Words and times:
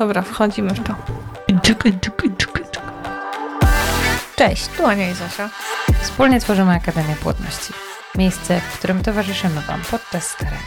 Dobra, 0.00 0.22
wchodzimy 0.22 0.74
w 0.74 0.82
to. 0.82 0.94
Cześć, 4.36 4.68
tu 4.68 4.86
Ania 4.86 5.10
i 5.10 5.14
Zosia. 5.14 5.50
Wspólnie 6.02 6.40
tworzymy 6.40 6.72
Akademię 6.72 7.16
Płodności. 7.22 7.72
Miejsce, 8.14 8.60
w 8.60 8.78
którym 8.78 9.02
towarzyszymy 9.02 9.60
Wam 9.60 9.80
podczas 9.90 10.26
starań. 10.26 10.58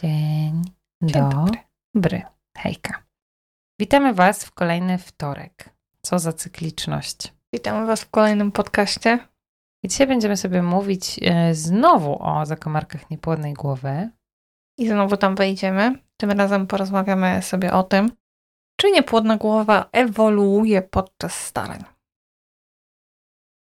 Dzień, 0.00 0.62
Dzień 1.02 1.22
dobry. 1.22 1.58
dobry. 1.94 2.22
Hejka. 2.58 3.02
Witamy 3.80 4.14
Was 4.14 4.44
w 4.44 4.52
kolejny 4.52 4.98
wtorek. 4.98 5.70
Co 6.02 6.18
za 6.18 6.32
cykliczność. 6.32 7.32
Witamy 7.52 7.86
Was 7.86 8.02
w 8.02 8.10
kolejnym 8.10 8.52
podcaście. 8.52 9.18
I 9.82 9.88
dzisiaj 9.88 10.06
będziemy 10.06 10.36
sobie 10.36 10.62
mówić 10.62 11.20
e, 11.22 11.54
znowu 11.54 12.22
o 12.22 12.46
zakamarkach 12.46 13.10
niepłodnej 13.10 13.54
głowy. 13.54 14.10
I 14.78 14.88
znowu 14.88 15.16
tam 15.16 15.34
wejdziemy. 15.34 15.98
Tym 16.22 16.30
razem 16.30 16.66
porozmawiamy 16.66 17.42
sobie 17.42 17.72
o 17.72 17.82
tym, 17.82 18.10
czy 18.80 18.90
niepłodna 18.90 19.36
głowa 19.36 19.88
ewoluuje 19.92 20.82
podczas 20.82 21.34
starań. 21.34 21.84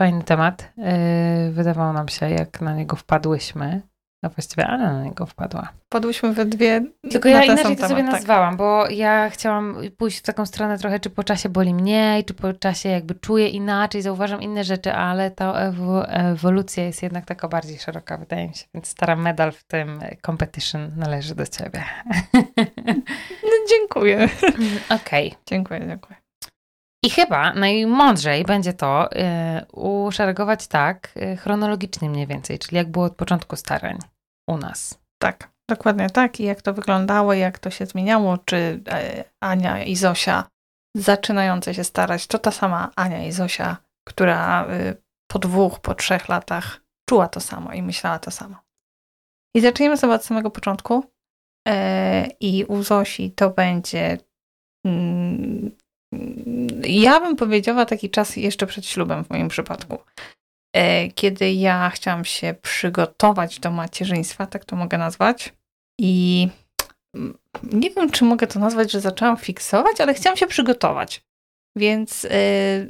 Fajny 0.02 0.24
temat. 0.24 0.74
E, 0.78 1.52
Wydawało 1.52 1.94
nam 1.94 2.08
się, 2.08 2.30
jak 2.30 2.62
na 2.62 2.76
niego 2.76 2.96
wpadłyśmy. 2.96 3.82
No 4.24 4.30
właściwie 4.30 4.68
Anna 4.68 4.94
na 4.94 5.04
niego 5.04 5.26
wpadła. 5.26 5.70
Padłyśmy 5.90 6.34
we 6.34 6.46
dwie. 6.46 6.86
Tylko 7.12 7.30
na 7.30 7.36
ja 7.36 7.42
ten 7.42 7.46
inaczej 7.46 7.66
sam 7.66 7.76
to 7.76 7.82
sobie 7.82 7.96
temat, 7.96 8.12
tak. 8.12 8.22
nazwałam, 8.22 8.58
bo 8.58 8.90
ja 8.90 9.30
chciałam 9.30 9.78
pójść 9.98 10.20
w 10.20 10.22
taką 10.22 10.46
stronę 10.46 10.78
trochę, 10.78 11.00
czy 11.00 11.10
po 11.10 11.24
czasie 11.24 11.50
boli 11.50 11.74
mniej, 11.74 12.26
czy 12.26 12.34
po 12.34 12.54
czasie 12.54 12.90
jakby 12.90 13.16
czuję 13.16 13.48
inaczej, 13.48 14.02
zauważam 14.02 14.42
inne 14.42 14.64
rzeczy, 14.64 14.94
ale 14.94 15.32
ta 15.32 15.54
ewo- 15.54 16.06
ewolucja 16.08 16.84
jest 16.84 17.04
jednak 17.04 17.26
taka 17.26 17.48
bardziej 17.48 17.80
szeroka, 17.80 18.18
wydaje 18.18 18.48
mi 18.48 18.56
się. 18.56 18.66
Więc 18.74 18.88
stara 18.88 19.16
medal 19.16 19.52
w 19.52 19.64
tym 19.64 20.00
competition 20.26 20.92
należy 20.96 21.36
do 21.36 21.48
ciebie. 21.48 21.84
No, 23.44 23.52
dziękuję. 23.70 24.30
Okej. 25.02 25.34
Dziękuję, 25.46 25.80
dziękuję. 25.88 26.16
I 27.06 27.10
chyba 27.10 27.54
najmądrzej 27.54 28.44
będzie 28.44 28.74
to 28.74 29.10
y, 29.12 29.18
uszeregować 29.72 30.68
tak, 30.68 31.10
y, 31.18 31.38
chronologicznie 31.38 32.10
mniej 32.10 32.28
więcej, 32.28 32.60
czyli 32.60 32.78
jak 32.78 32.92
było 32.92 33.06
od 33.06 33.16
początku 33.16 33.56
starań 33.56 33.98
u 34.50 34.58
nas. 34.58 35.00
Tak, 35.22 35.50
dokładnie 35.70 36.10
tak. 36.10 36.40
I 36.40 36.44
jak 36.44 36.62
to 36.62 36.74
wyglądało, 36.74 37.34
jak 37.34 37.60
to 37.60 37.70
się 37.70 37.86
zmieniało, 37.86 38.38
czy 38.38 38.84
e, 38.88 39.24
Ania 39.44 39.84
i 39.84 39.96
Zosia 39.96 40.48
zaczynające 40.98 41.74
się 41.74 41.84
starać, 41.84 42.28
to 42.28 42.40
ta 42.40 42.52
sama 42.52 42.92
Ania 42.96 43.26
i 43.28 43.32
Zosia, 43.32 43.78
która 44.08 44.68
y, 44.74 45.04
po 45.32 45.40
dwóch, 45.40 45.80
po 45.80 45.96
trzech 45.96 46.30
latach 46.30 46.82
czuła 47.10 47.28
to 47.28 47.40
samo 47.40 47.74
i 47.74 47.82
myślała 47.82 48.20
to 48.20 48.32
samo. 48.32 48.56
I 49.56 49.62
zaczniemy 49.62 49.98
sobie 49.98 50.14
od 50.14 50.26
samego 50.26 50.52
początku. 50.52 51.04
E, 51.68 52.28
I 52.40 52.66
u 52.66 52.84
Zosi 52.84 53.32
to 53.32 53.50
będzie. 53.50 54.18
mm, 54.86 55.72
Ja 56.84 57.20
bym 57.20 57.36
powiedziała 57.36 57.86
taki 57.86 58.10
czas 58.10 58.36
jeszcze 58.36 58.68
przed 58.68 58.86
ślubem 58.86 59.24
w 59.24 59.30
moim 59.30 59.48
przypadku. 59.48 59.98
E, 60.76 61.08
Kiedy 61.08 61.54
ja 61.54 61.90
chciałam 61.90 62.26
się 62.26 62.56
przygotować 62.62 63.60
do 63.60 63.72
macierzyństwa, 63.72 64.48
tak 64.48 64.66
to 64.66 64.76
mogę 64.76 64.98
nazwać. 64.98 65.54
I 66.00 66.48
mm, 67.16 67.38
nie 67.64 67.90
wiem, 67.90 68.12
czy 68.12 68.26
mogę 68.26 68.48
to 68.48 68.60
nazwać, 68.60 68.92
że 68.92 69.02
zaczęłam 69.02 69.38
fiksować, 69.38 70.02
ale 70.02 70.14
chciałam 70.14 70.38
się 70.38 70.48
przygotować. 70.48 71.24
Więc 71.78 72.26
e, 72.26 72.30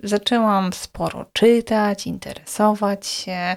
zaczęłam 0.04 0.74
sporo 0.74 1.26
czytać, 1.34 2.08
interesować 2.08 3.08
się. 3.08 3.56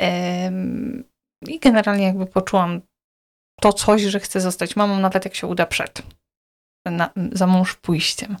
em, 0.00 1.04
I 1.48 1.58
generalnie 1.58 2.04
jakby 2.04 2.26
poczułam 2.26 2.80
to 3.60 3.72
coś, 3.72 4.02
że 4.02 4.20
chcę 4.20 4.40
zostać 4.40 4.76
mamą, 4.76 4.98
nawet 4.98 5.24
jak 5.24 5.34
się 5.34 5.46
uda 5.46 5.66
przed 5.66 6.02
na, 6.86 7.10
za 7.32 7.46
mąż 7.46 7.74
pójściem. 7.74 8.36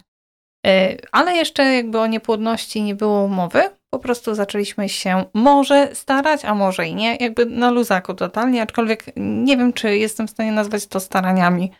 E, 0.66 0.96
Ale 1.12 1.34
jeszcze 1.36 1.74
jakby 1.74 1.98
o 1.98 2.06
niepłodności 2.06 2.82
nie 2.82 2.94
było 2.94 3.28
mowy. 3.28 3.70
Po 3.94 3.98
prostu 3.98 4.34
zaczęliśmy 4.34 4.88
się 4.88 5.24
może 5.34 5.94
starać, 5.94 6.44
a 6.44 6.54
może 6.54 6.86
i 6.86 6.94
nie. 6.94 7.16
Jakby 7.16 7.46
na 7.46 7.70
luzaku 7.70 8.14
totalnie, 8.14 8.62
aczkolwiek 8.62 9.04
nie 9.16 9.56
wiem, 9.56 9.72
czy 9.72 9.98
jestem 9.98 10.26
w 10.26 10.30
stanie 10.30 10.52
nazwać 10.52 10.86
to 10.86 11.00
staraniami 11.00 11.72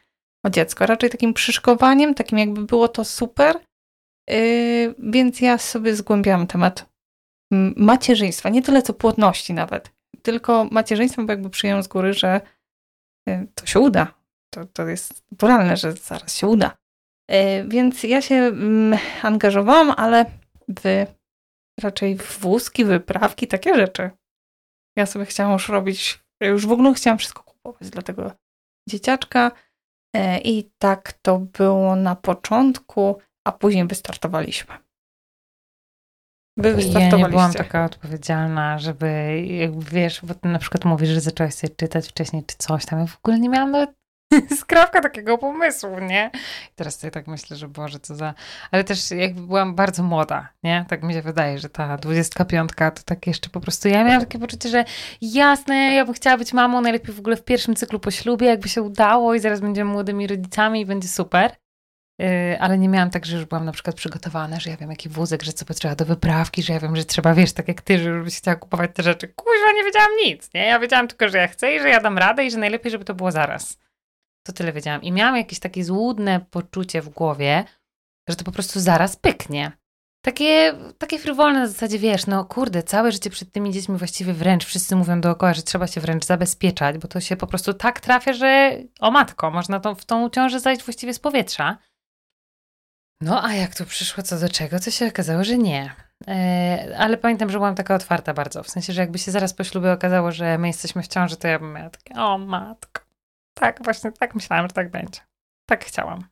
o 0.47 0.51
dziecko. 0.51 0.87
Raczej 0.87 1.11
takim 1.11 1.35
przyszkowaniem, 1.35 2.15
takim 2.15 2.39
jakby 2.39 2.65
było 2.65 2.89
to 2.89 3.05
super. 3.05 3.57
Yy, 4.31 4.95
więc 4.99 5.41
ja 5.41 5.59
sobie 5.59 5.97
zgłębiałam 5.97 6.47
temat 6.47 6.87
macierzyństwa. 7.77 8.49
Nie 8.49 8.63
tyle 8.63 8.83
co 8.83 8.95
płodności 8.95 9.55
nawet. 9.55 9.91
Tylko 10.23 10.69
macierzyństwa, 10.71 11.23
bo 11.23 11.33
jakby 11.33 11.51
przyjąłem 11.51 11.83
z 11.83 11.89
góry, 11.89 12.13
że 12.13 12.41
yy, 13.27 13.47
to 13.55 13.67
się 13.67 13.81
uda. 13.81 14.15
To, 14.51 14.65
to 14.65 14.89
jest 14.89 15.23
naturalne, 15.33 15.77
że 15.77 15.93
zaraz 15.93 16.37
się 16.37 16.47
uda. 16.47 16.77
Yy, 17.31 17.69
Więc 17.69 18.03
ja 18.03 18.23
się 18.23 18.35
mm, 18.35 18.99
angażowałam, 19.23 19.95
ale 19.97 20.25
w 20.81 21.07
raczej 21.81 22.17
wózki, 22.17 22.85
wyprawki, 22.85 23.47
takie 23.47 23.75
rzeczy. 23.75 24.11
Ja 24.99 25.07
sobie 25.07 25.25
chciałam 25.25 25.53
już 25.53 25.69
robić, 25.69 26.25
już 26.41 26.67
w 26.67 26.73
ogóle 26.73 26.95
chciałam 26.95 27.19
wszystko 27.19 27.43
kupować 27.43 27.91
dla 27.91 28.03
tego 28.03 28.33
dzieciaczka 28.89 29.51
E, 30.15 30.41
i 30.41 30.71
tak 30.79 31.12
to 31.12 31.39
było 31.39 31.97
na 31.97 32.17
początku, 32.17 33.19
a 33.47 33.53
później 33.53 33.87
wystartowaliśmy. 33.87 34.75
Wy 36.59 36.69
Ja 36.69 36.77
nie 36.77 36.83
wystartowaliście. 36.83 37.31
byłam 37.31 37.53
taka 37.53 37.85
odpowiedzialna, 37.85 38.79
żeby, 38.79 39.43
wiesz, 39.79 40.25
bo 40.25 40.35
ty 40.35 40.49
na 40.49 40.59
przykład 40.59 40.85
mówisz, 40.85 41.09
że 41.09 41.21
zaczęłaś 41.21 41.55
sobie 41.55 41.75
czytać 41.75 42.09
wcześniej 42.09 42.45
czy 42.45 42.56
coś 42.59 42.87
tam. 42.87 42.99
Ja 42.99 43.06
w 43.06 43.19
ogóle 43.19 43.39
nie 43.41 43.49
miałam 43.49 43.71
nawet 43.71 43.91
skrawka 44.61 45.00
takiego 45.00 45.39
pomysłu, 45.39 45.99
nie? 46.00 46.31
I 46.72 46.75
teraz 46.75 46.99
sobie 46.99 47.11
tak 47.11 47.27
myślę, 47.27 47.56
że 47.56 47.69
Boże, 47.69 48.00
co 48.00 48.15
za... 48.15 48.34
Ale 48.71 48.84
też 48.84 49.11
jakby 49.11 49.41
byłam 49.41 49.75
bardzo 49.75 50.03
młoda, 50.03 50.49
nie? 50.62 50.84
Tak 50.89 51.03
mi 51.03 51.15
się 51.15 51.22
wydaje, 51.22 51.59
że 51.59 51.69
ta 51.69 51.97
dwudziestka 51.97 52.44
piątka 52.44 52.91
to 52.91 53.03
tak 53.03 53.27
jeszcze 53.27 53.49
po 53.49 53.61
prostu... 53.61 53.89
Ja 53.89 54.05
miałam 54.05 54.21
takie 54.21 54.39
poczucie, 54.39 54.69
że 54.69 54.84
jasne, 55.21 55.94
ja 55.94 56.05
bym 56.05 56.15
chciała 56.15 56.37
być 56.37 56.53
mamą, 56.53 56.81
najlepiej 56.81 57.15
w 57.15 57.19
ogóle 57.19 57.37
w 57.37 57.44
pierwszym 57.44 57.77
cyklu 57.77 58.00
po 58.00 58.11
ślubie, 58.11 58.47
jakby 58.47 58.69
się 58.69 58.83
udało 58.83 59.34
i 59.34 59.41
zaraz 59.41 59.61
będziemy 59.61 59.93
młodymi 59.93 60.27
rodzicami 60.27 60.81
i 60.81 60.87
będzie 60.87 61.09
super. 61.09 61.56
Yy, 62.19 62.61
ale 62.61 62.78
nie 62.78 62.89
miałam 62.89 63.11
tak, 63.11 63.27
że 63.27 63.37
już 63.37 63.44
byłam 63.44 63.65
na 63.65 63.73
przykład 63.73 63.97
przygotowana, 63.97 64.61
że 64.61 64.71
ja 64.71 64.77
wiem 64.77 64.91
jaki 64.91 65.09
wózek, 65.09 65.43
że 65.43 65.53
co 65.53 65.65
potrzeba 65.65 65.94
do 65.94 66.05
wyprawki, 66.05 66.62
że 66.62 66.73
ja 66.73 66.81
wiem, 66.81 66.97
że 66.97 67.05
trzeba, 67.05 67.34
wiesz, 67.34 67.53
tak 67.53 67.69
jak 67.69 67.83
ty, 67.83 67.99
że 67.99 68.11
już 68.11 68.25
byś 68.25 68.37
chciała 68.39 68.56
kupować 68.56 68.91
te 68.94 69.03
rzeczy. 69.03 69.28
Kuźwa, 69.28 69.73
nie 69.77 69.84
wiedziałam 69.84 70.11
nic, 70.25 70.55
nie? 70.55 70.67
Ja 70.67 70.78
wiedziałam 70.78 71.09
tylko, 71.09 71.28
że 71.28 71.39
ja 71.39 71.49
chcę 71.49 71.77
i 71.77 71.81
że 71.81 71.89
ja 71.89 72.00
dam 72.00 72.19
radę 72.19 72.44
i 72.44 72.50
że 72.50 72.59
najlepiej, 72.59 72.91
żeby 72.91 73.05
to 73.05 73.15
było 73.15 73.33
zaraz. 73.33 73.78
To 74.47 74.53
tyle 74.53 74.72
wiedziałam. 74.72 75.03
I 75.03 75.12
miałam 75.12 75.37
jakieś 75.37 75.59
takie 75.59 75.84
złudne 75.84 76.41
poczucie 76.50 77.03
w 77.03 77.09
głowie, 77.09 77.65
że 78.28 78.37
to 78.37 78.44
po 78.44 78.53
prostu 78.53 78.81
zaraz 78.81 79.16
pyknie. 79.16 79.72
Takie, 80.25 80.75
takie 80.99 81.19
frywolne 81.19 81.59
na 81.59 81.66
zasadzie, 81.66 81.99
wiesz, 81.99 82.27
no 82.27 82.44
kurde, 82.44 82.82
całe 82.82 83.12
życie 83.12 83.31
przed 83.31 83.53
tymi 83.53 83.72
dziećmi 83.72 83.99
właściwie 83.99 84.32
wręcz 84.32 84.65
wszyscy 84.65 84.97
mówią 84.97 85.21
dookoła, 85.21 85.55
że 85.55 85.62
trzeba 85.62 85.87
się 85.87 86.00
wręcz 86.00 86.25
zabezpieczać, 86.25 86.99
bo 86.99 87.09
to 87.09 87.21
się 87.21 87.37
po 87.37 87.47
prostu 87.47 87.75
tak 87.75 88.00
trafia, 88.00 88.32
że 88.32 88.78
o 89.00 89.10
matko, 89.10 89.50
można 89.50 89.81
to, 89.81 89.94
w 89.94 90.05
tą 90.05 90.31
ciążę 90.31 90.61
zajść 90.61 90.84
właściwie 90.84 91.15
z 91.15 91.19
powietrza. 91.19 91.78
No 93.21 93.44
a 93.44 93.55
jak 93.55 93.75
tu 93.75 93.84
przyszło 93.84 94.22
co 94.22 94.38
do 94.38 94.49
czego, 94.49 94.81
to 94.81 94.91
się 94.91 95.06
okazało, 95.06 95.44
że 95.44 95.59
nie. 95.59 95.94
E, 96.28 96.97
ale 96.99 97.16
pamiętam, 97.16 97.50
że 97.50 97.59
byłam 97.59 97.75
taka 97.75 97.94
otwarta 97.94 98.34
bardzo, 98.34 98.62
w 98.62 98.71
sensie, 98.71 98.93
że 98.93 99.00
jakby 99.00 99.19
się 99.19 99.31
zaraz 99.31 99.55
po 99.55 99.65
ślubie 99.65 99.93
okazało, 99.93 100.32
że 100.32 100.59
my 100.59 100.66
jesteśmy 100.66 101.03
w 101.03 101.09
ciąży, 101.09 101.37
to 101.37 101.49
ja 101.49 101.59
bym 101.59 101.72
miała 101.72 101.91
takie, 101.91 102.15
o 102.15 102.38
matko. 102.38 103.04
Tak, 103.55 103.85
właśnie 103.85 104.13
tak 104.13 104.35
myślałam, 104.35 104.67
że 104.69 104.73
tak 104.73 104.91
będzie. 104.91 105.21
Tak 105.69 105.85
chciałam. 105.85 106.25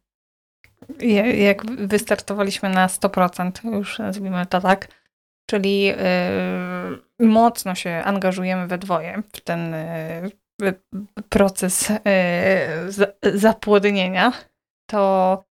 Ja- 1.00 1.26
Jak 1.26 1.66
wystartowaliśmy 1.66 2.68
na 2.68 2.86
100%, 2.88 3.64
już 3.72 3.98
nazwijmy 3.98 4.46
to 4.46 4.60
tak, 4.60 4.88
czyli 5.50 5.82
yy, 5.82 5.96
mocno 7.26 7.74
się 7.74 7.90
angażujemy 8.04 8.66
we 8.66 8.78
dwoje 8.78 9.22
w 9.34 9.40
ten 9.40 9.74
yy, 10.62 10.74
proces 11.28 11.88
yy, 11.88 12.92
za- 12.92 13.12
zapłodnienia, 13.34 14.32
to, 14.90 15.44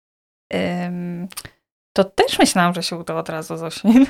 to 1.94 2.04
też 2.04 2.40
myślałam, 2.40 2.74
że 2.74 2.84
się 2.84 2.96
uda 2.98 3.16
od 3.16 3.30
razu 3.30 3.58
z 3.58 3.64
Osin. 3.64 4.06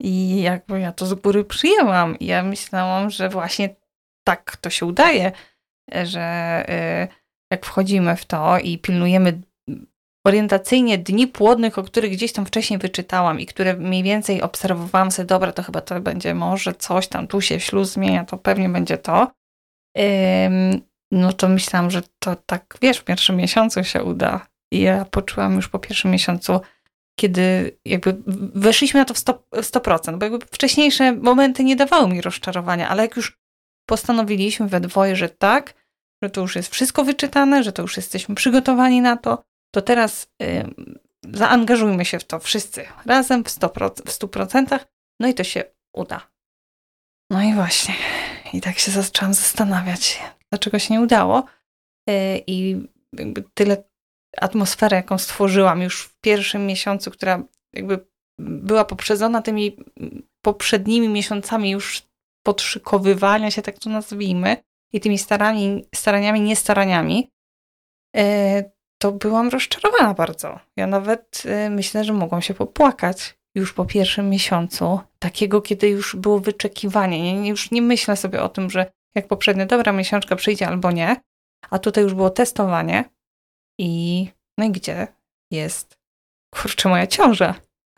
I 0.00 0.42
jakby 0.42 0.80
ja 0.80 0.92
to 0.92 1.06
z 1.06 1.14
góry 1.14 1.44
przyjęłam. 1.44 2.18
I 2.18 2.26
ja 2.26 2.42
myślałam, 2.42 3.10
że 3.10 3.28
właśnie 3.28 3.76
tak 4.24 4.56
to 4.56 4.70
się 4.70 4.86
udaje, 4.86 5.32
że 5.92 6.64
yy, 6.68 7.08
jak 7.50 7.66
wchodzimy 7.66 8.16
w 8.16 8.24
to 8.24 8.58
i 8.58 8.78
pilnujemy 8.78 9.42
orientacyjnie 10.26 10.98
dni 10.98 11.26
płodnych, 11.26 11.78
o 11.78 11.82
których 11.82 12.12
gdzieś 12.12 12.32
tam 12.32 12.46
wcześniej 12.46 12.78
wyczytałam 12.78 13.40
i 13.40 13.46
które 13.46 13.74
mniej 13.74 14.02
więcej 14.02 14.42
obserwowałam 14.42 15.10
sobie, 15.10 15.26
dobra, 15.26 15.52
to 15.52 15.62
chyba 15.62 15.80
to 15.80 16.00
będzie 16.00 16.34
może 16.34 16.74
coś 16.74 17.08
tam, 17.08 17.26
tu 17.26 17.40
się 17.40 17.60
śluz 17.60 17.92
zmienia, 17.92 18.24
to 18.24 18.38
pewnie 18.38 18.68
będzie 18.68 18.98
to. 18.98 19.30
No 21.12 21.32
to 21.32 21.48
myślałam, 21.48 21.90
że 21.90 22.02
to 22.18 22.36
tak, 22.36 22.78
wiesz, 22.82 22.98
w 22.98 23.04
pierwszym 23.04 23.36
miesiącu 23.36 23.84
się 23.84 24.04
uda. 24.04 24.46
I 24.72 24.80
ja 24.80 25.04
poczułam 25.04 25.54
już 25.54 25.68
po 25.68 25.78
pierwszym 25.78 26.10
miesiącu, 26.10 26.60
kiedy 27.20 27.76
jakby 27.84 28.16
weszliśmy 28.54 29.00
na 29.00 29.04
to 29.04 29.14
w 29.14 29.18
100%, 29.18 29.38
100% 29.52 30.18
bo 30.18 30.26
jakby 30.26 30.46
wcześniejsze 30.46 31.12
momenty 31.12 31.64
nie 31.64 31.76
dawały 31.76 32.08
mi 32.08 32.20
rozczarowania, 32.20 32.88
ale 32.88 33.02
jak 33.02 33.16
już 33.16 33.38
postanowiliśmy 33.86 34.68
we 34.68 34.80
dwoje, 34.80 35.16
że 35.16 35.28
tak, 35.28 35.74
że 36.22 36.30
to 36.30 36.40
już 36.40 36.56
jest 36.56 36.72
wszystko 36.72 37.04
wyczytane, 37.04 37.62
że 37.62 37.72
to 37.72 37.82
już 37.82 37.96
jesteśmy 37.96 38.34
przygotowani 38.34 39.00
na 39.00 39.16
to, 39.16 39.44
to 39.74 39.82
teraz 39.82 40.26
y, 40.42 40.74
zaangażujmy 41.32 42.04
się 42.04 42.18
w 42.18 42.24
to 42.24 42.38
wszyscy 42.38 42.84
razem 43.06 43.44
w 43.44 43.48
100%, 43.48 43.90
w 43.90 44.10
100%, 44.10 44.78
no 45.20 45.28
i 45.28 45.34
to 45.34 45.44
się 45.44 45.64
uda. 45.94 46.30
No 47.30 47.42
i 47.42 47.54
właśnie. 47.54 47.94
I 48.52 48.60
tak 48.60 48.78
się 48.78 48.92
zaczęłam 48.92 49.34
zastanawiać, 49.34 50.22
dlaczego 50.50 50.78
się 50.78 50.94
nie 50.94 51.00
udało. 51.00 51.44
Y, 52.10 52.42
I 52.46 52.86
tyle 53.54 53.84
atmosfery, 54.36 54.96
jaką 54.96 55.18
stworzyłam 55.18 55.82
już 55.82 56.02
w 56.02 56.20
pierwszym 56.20 56.66
miesiącu, 56.66 57.10
która 57.10 57.42
jakby 57.72 58.06
była 58.38 58.84
poprzedzona 58.84 59.42
tymi 59.42 59.76
poprzednimi 60.42 61.08
miesiącami 61.08 61.70
już 61.70 62.02
podszykowywania 62.46 63.50
się, 63.50 63.62
tak 63.62 63.78
to 63.78 63.90
nazwijmy, 63.90 64.56
i 64.92 65.00
tymi 65.00 65.18
starami, 65.18 65.86
staraniami, 65.94 66.40
niestaraniami, 66.40 67.30
e, 68.16 68.64
to 68.98 69.12
byłam 69.12 69.48
rozczarowana 69.48 70.14
bardzo. 70.14 70.60
Ja 70.76 70.86
nawet 70.86 71.42
e, 71.46 71.70
myślę, 71.70 72.04
że 72.04 72.12
mogłam 72.12 72.42
się 72.42 72.54
popłakać 72.54 73.38
już 73.54 73.72
po 73.72 73.84
pierwszym 73.84 74.30
miesiącu, 74.30 75.00
takiego, 75.18 75.62
kiedy 75.62 75.88
już 75.88 76.16
było 76.16 76.40
wyczekiwanie. 76.40 77.40
Nie, 77.42 77.48
już 77.48 77.70
nie 77.70 77.82
myślę 77.82 78.16
sobie 78.16 78.42
o 78.42 78.48
tym, 78.48 78.70
że 78.70 78.92
jak 79.14 79.28
poprzednio, 79.28 79.66
dobra, 79.66 79.92
miesiączka 79.92 80.36
przyjdzie 80.36 80.68
albo 80.68 80.90
nie, 80.90 81.16
a 81.70 81.78
tutaj 81.78 82.04
już 82.04 82.14
było 82.14 82.30
testowanie 82.30 83.04
i 83.78 84.28
no 84.58 84.64
i 84.64 84.70
gdzie 84.70 85.06
jest, 85.50 85.98
kurczę, 86.54 86.88
moja 86.88 87.06
ciąża, 87.06 87.54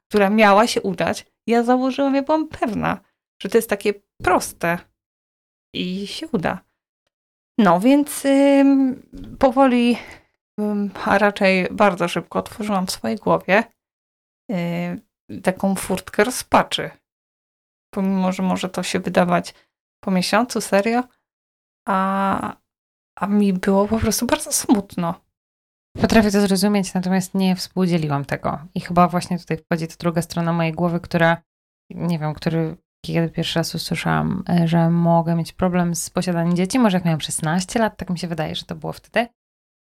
która 0.09 0.31
miała 0.31 0.67
się 0.67 0.83
udać. 0.83 1.27
Ja 1.47 1.63
założyłam, 1.63 2.15
ja 2.15 2.23
byłam 2.23 2.49
pewna, 2.49 3.01
że 3.43 3.49
to 3.49 3.59
jest 3.59 3.71
takie 3.71 3.95
proste 4.23 4.79
i 5.75 6.07
się 6.07 6.29
uda. 6.29 6.61
No 7.59 7.81
więc 7.81 8.25
ym, 8.25 9.03
powoli, 9.39 9.99
ym, 10.61 10.91
a 11.05 11.19
raczej 11.19 11.69
bardzo 11.71 12.09
szybko 12.09 12.39
otworzyłam 12.39 12.87
w 12.87 12.91
swojej 12.91 13.17
głowie 13.17 13.65
yy, 14.51 15.41
taką 15.41 15.75
furtkę 15.75 16.25
rozpaczy. 16.25 16.91
Pomimo, 17.95 18.33
że 18.33 18.43
może 18.43 18.69
to 18.69 18.83
się 18.83 19.01
wydawać 19.01 19.55
po 20.05 20.11
miesiącu, 20.11 20.61
serio, 20.61 21.03
a, 21.89 22.57
a 23.19 23.27
mi 23.27 23.53
było 23.53 23.89
po 23.89 23.99
prostu 23.99 24.27
bardzo 24.27 24.53
smutno. 24.53 25.27
Potrafię 26.01 26.31
to 26.31 26.41
zrozumieć, 26.41 26.95
natomiast 26.95 27.35
nie 27.35 27.57
współdzieliłam 27.57 28.25
tego. 28.25 28.59
I 28.75 28.81
chyba 28.81 29.09
właśnie 29.09 29.39
tutaj 29.39 29.57
wchodzi 29.59 29.89
ta 29.89 29.95
druga 29.99 30.23
strona 30.23 30.53
mojej 30.53 30.73
głowy, 30.73 31.01
która, 31.01 31.43
nie 31.91 32.19
wiem, 32.19 32.35
który 32.35 32.77
kiedy 33.15 33.29
pierwszy 33.29 33.59
raz 33.59 33.75
usłyszałam, 33.75 34.45
e, 34.49 34.69
że 34.69 34.91
mogę 34.91 35.35
mieć 35.35 35.53
problem 35.53 35.95
z 35.95 36.11
posiadaniem 36.11 36.57
dzieci, 36.57 36.79
może 36.79 36.97
jak 36.97 37.05
miałam 37.05 37.21
16 37.21 37.79
lat, 37.79 37.97
tak 37.97 38.11
mi 38.11 38.19
się 38.19 38.29
wydaje, 38.29 38.55
że 38.55 38.65
to 38.65 38.75
było 38.75 38.93
wtedy, 38.93 39.29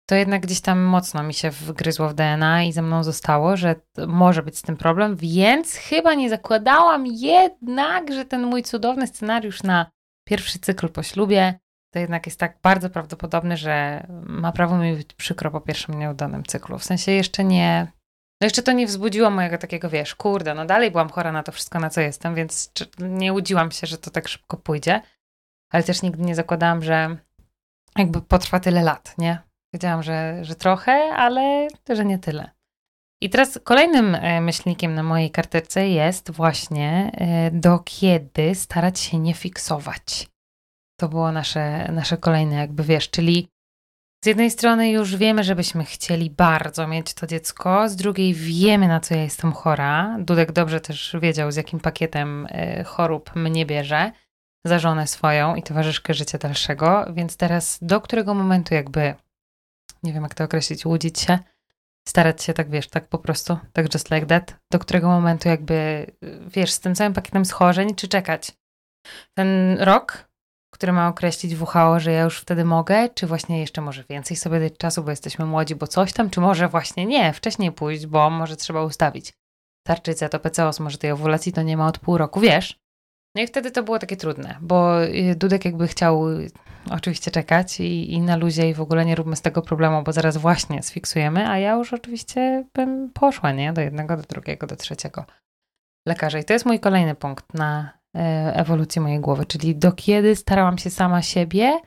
to 0.08 0.14
jednak 0.14 0.42
gdzieś 0.42 0.60
tam 0.60 0.80
mocno 0.80 1.22
mi 1.22 1.34
się 1.34 1.50
wgryzło 1.50 2.08
w 2.08 2.14
DNA 2.14 2.62
i 2.64 2.72
ze 2.72 2.82
mną 2.82 3.04
zostało, 3.04 3.56
że 3.56 3.74
może 4.06 4.42
być 4.42 4.58
z 4.58 4.62
tym 4.62 4.76
problem, 4.76 5.16
więc 5.16 5.74
chyba 5.74 6.14
nie 6.14 6.30
zakładałam 6.30 7.06
jednak, 7.06 8.12
że 8.12 8.24
ten 8.24 8.46
mój 8.46 8.62
cudowny 8.62 9.06
scenariusz 9.06 9.62
na 9.62 9.90
pierwszy 10.28 10.58
cykl 10.58 10.88
po 10.88 11.02
ślubie 11.02 11.54
to 11.92 11.98
jednak 11.98 12.26
jest 12.26 12.40
tak 12.40 12.58
bardzo 12.62 12.90
prawdopodobny, 12.90 13.56
że 13.56 14.06
ma 14.26 14.52
prawo 14.52 14.78
mi 14.78 14.96
być 14.96 15.14
przykro 15.14 15.50
po 15.50 15.60
pierwszym 15.60 15.98
nieudanym 15.98 16.44
cyklu. 16.44 16.78
W 16.78 16.84
sensie 16.84 17.12
jeszcze 17.12 17.44
nie, 17.44 17.92
no 18.40 18.44
jeszcze 18.46 18.62
to 18.62 18.72
nie 18.72 18.86
wzbudziło 18.86 19.30
mojego 19.30 19.58
takiego, 19.58 19.90
wiesz, 19.90 20.14
kurde, 20.14 20.54
no 20.54 20.64
dalej 20.66 20.90
byłam 20.90 21.08
chora 21.08 21.32
na 21.32 21.42
to 21.42 21.52
wszystko, 21.52 21.80
na 21.80 21.90
co 21.90 22.00
jestem, 22.00 22.34
więc 22.34 22.72
nie 22.98 23.32
łudziłam 23.32 23.70
się, 23.70 23.86
że 23.86 23.98
to 23.98 24.10
tak 24.10 24.28
szybko 24.28 24.56
pójdzie, 24.56 25.00
ale 25.70 25.82
też 25.82 26.02
nigdy 26.02 26.22
nie 26.22 26.34
zakładałam, 26.34 26.82
że 26.82 27.16
jakby 27.98 28.22
potrwa 28.22 28.60
tyle 28.60 28.82
lat, 28.82 29.18
nie? 29.18 29.38
Wiedziałam, 29.74 30.02
że, 30.02 30.44
że 30.44 30.54
trochę, 30.54 30.92
ale 30.92 31.68
że 31.88 32.04
nie 32.04 32.18
tyle. 32.18 32.50
I 33.22 33.30
teraz 33.30 33.58
kolejnym 33.64 34.14
e, 34.14 34.40
myślnikiem 34.40 34.94
na 34.94 35.02
mojej 35.02 35.30
karteczce 35.30 35.88
jest 35.88 36.30
właśnie 36.30 37.10
e, 37.14 37.50
do 37.50 37.78
kiedy 37.78 38.54
starać 38.54 39.00
się 39.00 39.18
nie 39.18 39.34
fiksować. 39.34 40.28
To 41.00 41.08
było 41.08 41.32
nasze, 41.32 41.92
nasze 41.92 42.16
kolejne, 42.16 42.56
jakby 42.56 42.84
wiesz, 42.84 43.10
czyli 43.10 43.48
z 44.24 44.26
jednej 44.26 44.50
strony 44.50 44.90
już 44.90 45.16
wiemy, 45.16 45.44
żebyśmy 45.44 45.84
chcieli 45.84 46.30
bardzo 46.30 46.86
mieć 46.86 47.14
to 47.14 47.26
dziecko, 47.26 47.88
z 47.88 47.96
drugiej 47.96 48.34
wiemy, 48.34 48.88
na 48.88 49.00
co 49.00 49.14
ja 49.14 49.22
jestem 49.22 49.52
chora. 49.52 50.16
Dudek 50.18 50.52
dobrze 50.52 50.80
też 50.80 51.16
wiedział, 51.22 51.52
z 51.52 51.56
jakim 51.56 51.80
pakietem 51.80 52.46
e, 52.50 52.84
chorób 52.84 53.36
mnie 53.36 53.66
bierze 53.66 54.12
za 54.66 54.78
żonę 54.78 55.06
swoją 55.06 55.54
i 55.54 55.62
towarzyszkę 55.62 56.14
życia 56.14 56.38
dalszego, 56.38 57.06
więc 57.12 57.36
teraz 57.36 57.78
do 57.82 58.00
którego 58.00 58.34
momentu 58.34 58.74
jakby, 58.74 59.14
nie 60.02 60.12
wiem 60.12 60.22
jak 60.22 60.34
to 60.34 60.44
określić, 60.44 60.86
łudzić 60.86 61.20
się, 61.20 61.38
starać 62.08 62.42
się 62.42 62.54
tak, 62.54 62.70
wiesz, 62.70 62.88
tak 62.88 63.08
po 63.08 63.18
prostu, 63.18 63.58
tak 63.72 63.94
just 63.94 64.10
like 64.10 64.26
that, 64.26 64.56
do 64.72 64.78
którego 64.78 65.08
momentu 65.08 65.48
jakby, 65.48 66.06
wiesz, 66.46 66.72
z 66.72 66.80
tym 66.80 66.94
całym 66.94 67.12
pakietem 67.12 67.44
schorzeń, 67.44 67.94
czy 67.94 68.08
czekać? 68.08 68.52
Ten 69.34 69.78
rok, 69.78 70.29
który 70.70 70.92
ma 70.92 71.08
określić 71.08 71.54
WHO, 71.60 72.00
że 72.00 72.12
ja 72.12 72.22
już 72.22 72.40
wtedy 72.40 72.64
mogę, 72.64 73.08
czy 73.08 73.26
właśnie 73.26 73.60
jeszcze 73.60 73.80
może 73.80 74.04
więcej 74.08 74.36
sobie 74.36 74.60
dać 74.60 74.76
czasu, 74.78 75.02
bo 75.02 75.10
jesteśmy 75.10 75.46
młodzi, 75.46 75.74
bo 75.74 75.86
coś 75.86 76.12
tam, 76.12 76.30
czy 76.30 76.40
może 76.40 76.68
właśnie 76.68 77.06
nie, 77.06 77.32
wcześniej 77.32 77.72
pójść, 77.72 78.06
bo 78.06 78.30
może 78.30 78.56
trzeba 78.56 78.84
ustawić. 78.84 79.32
Tarczyca 79.86 80.28
to 80.28 80.40
PCOS, 80.40 80.80
może 80.80 80.98
tej 80.98 81.10
owulacji 81.10 81.52
to 81.52 81.62
nie 81.62 81.76
ma 81.76 81.86
od 81.86 81.98
pół 81.98 82.18
roku, 82.18 82.40
wiesz? 82.40 82.76
No 83.36 83.42
i 83.42 83.46
wtedy 83.46 83.70
to 83.70 83.82
było 83.82 83.98
takie 83.98 84.16
trudne, 84.16 84.56
bo 84.60 85.04
y, 85.04 85.34
Dudek 85.36 85.64
jakby 85.64 85.88
chciał 85.88 86.30
y, 86.30 86.50
oczywiście 86.90 87.30
czekać 87.30 87.80
i, 87.80 88.12
i 88.12 88.20
na 88.20 88.36
luzie 88.36 88.70
i 88.70 88.74
w 88.74 88.80
ogóle 88.80 89.04
nie 89.04 89.14
róbmy 89.14 89.36
z 89.36 89.42
tego 89.42 89.62
problemu, 89.62 90.02
bo 90.02 90.12
zaraz 90.12 90.36
właśnie 90.36 90.82
sfiksujemy, 90.82 91.48
a 91.48 91.58
ja 91.58 91.72
już 91.72 91.92
oczywiście 91.92 92.64
bym 92.74 93.10
poszła, 93.12 93.52
nie? 93.52 93.72
Do 93.72 93.80
jednego, 93.80 94.16
do 94.16 94.22
drugiego, 94.22 94.66
do 94.66 94.76
trzeciego 94.76 95.24
lekarza. 96.08 96.38
I 96.38 96.44
to 96.44 96.52
jest 96.52 96.66
mój 96.66 96.80
kolejny 96.80 97.14
punkt 97.14 97.54
na 97.54 97.99
E, 98.16 98.52
ewolucji 98.54 99.00
mojej 99.00 99.20
głowy, 99.20 99.46
czyli 99.46 99.76
do 99.76 99.92
kiedy 99.92 100.36
starałam 100.36 100.78
się 100.78 100.90
sama 100.90 101.22
siebie 101.22 101.80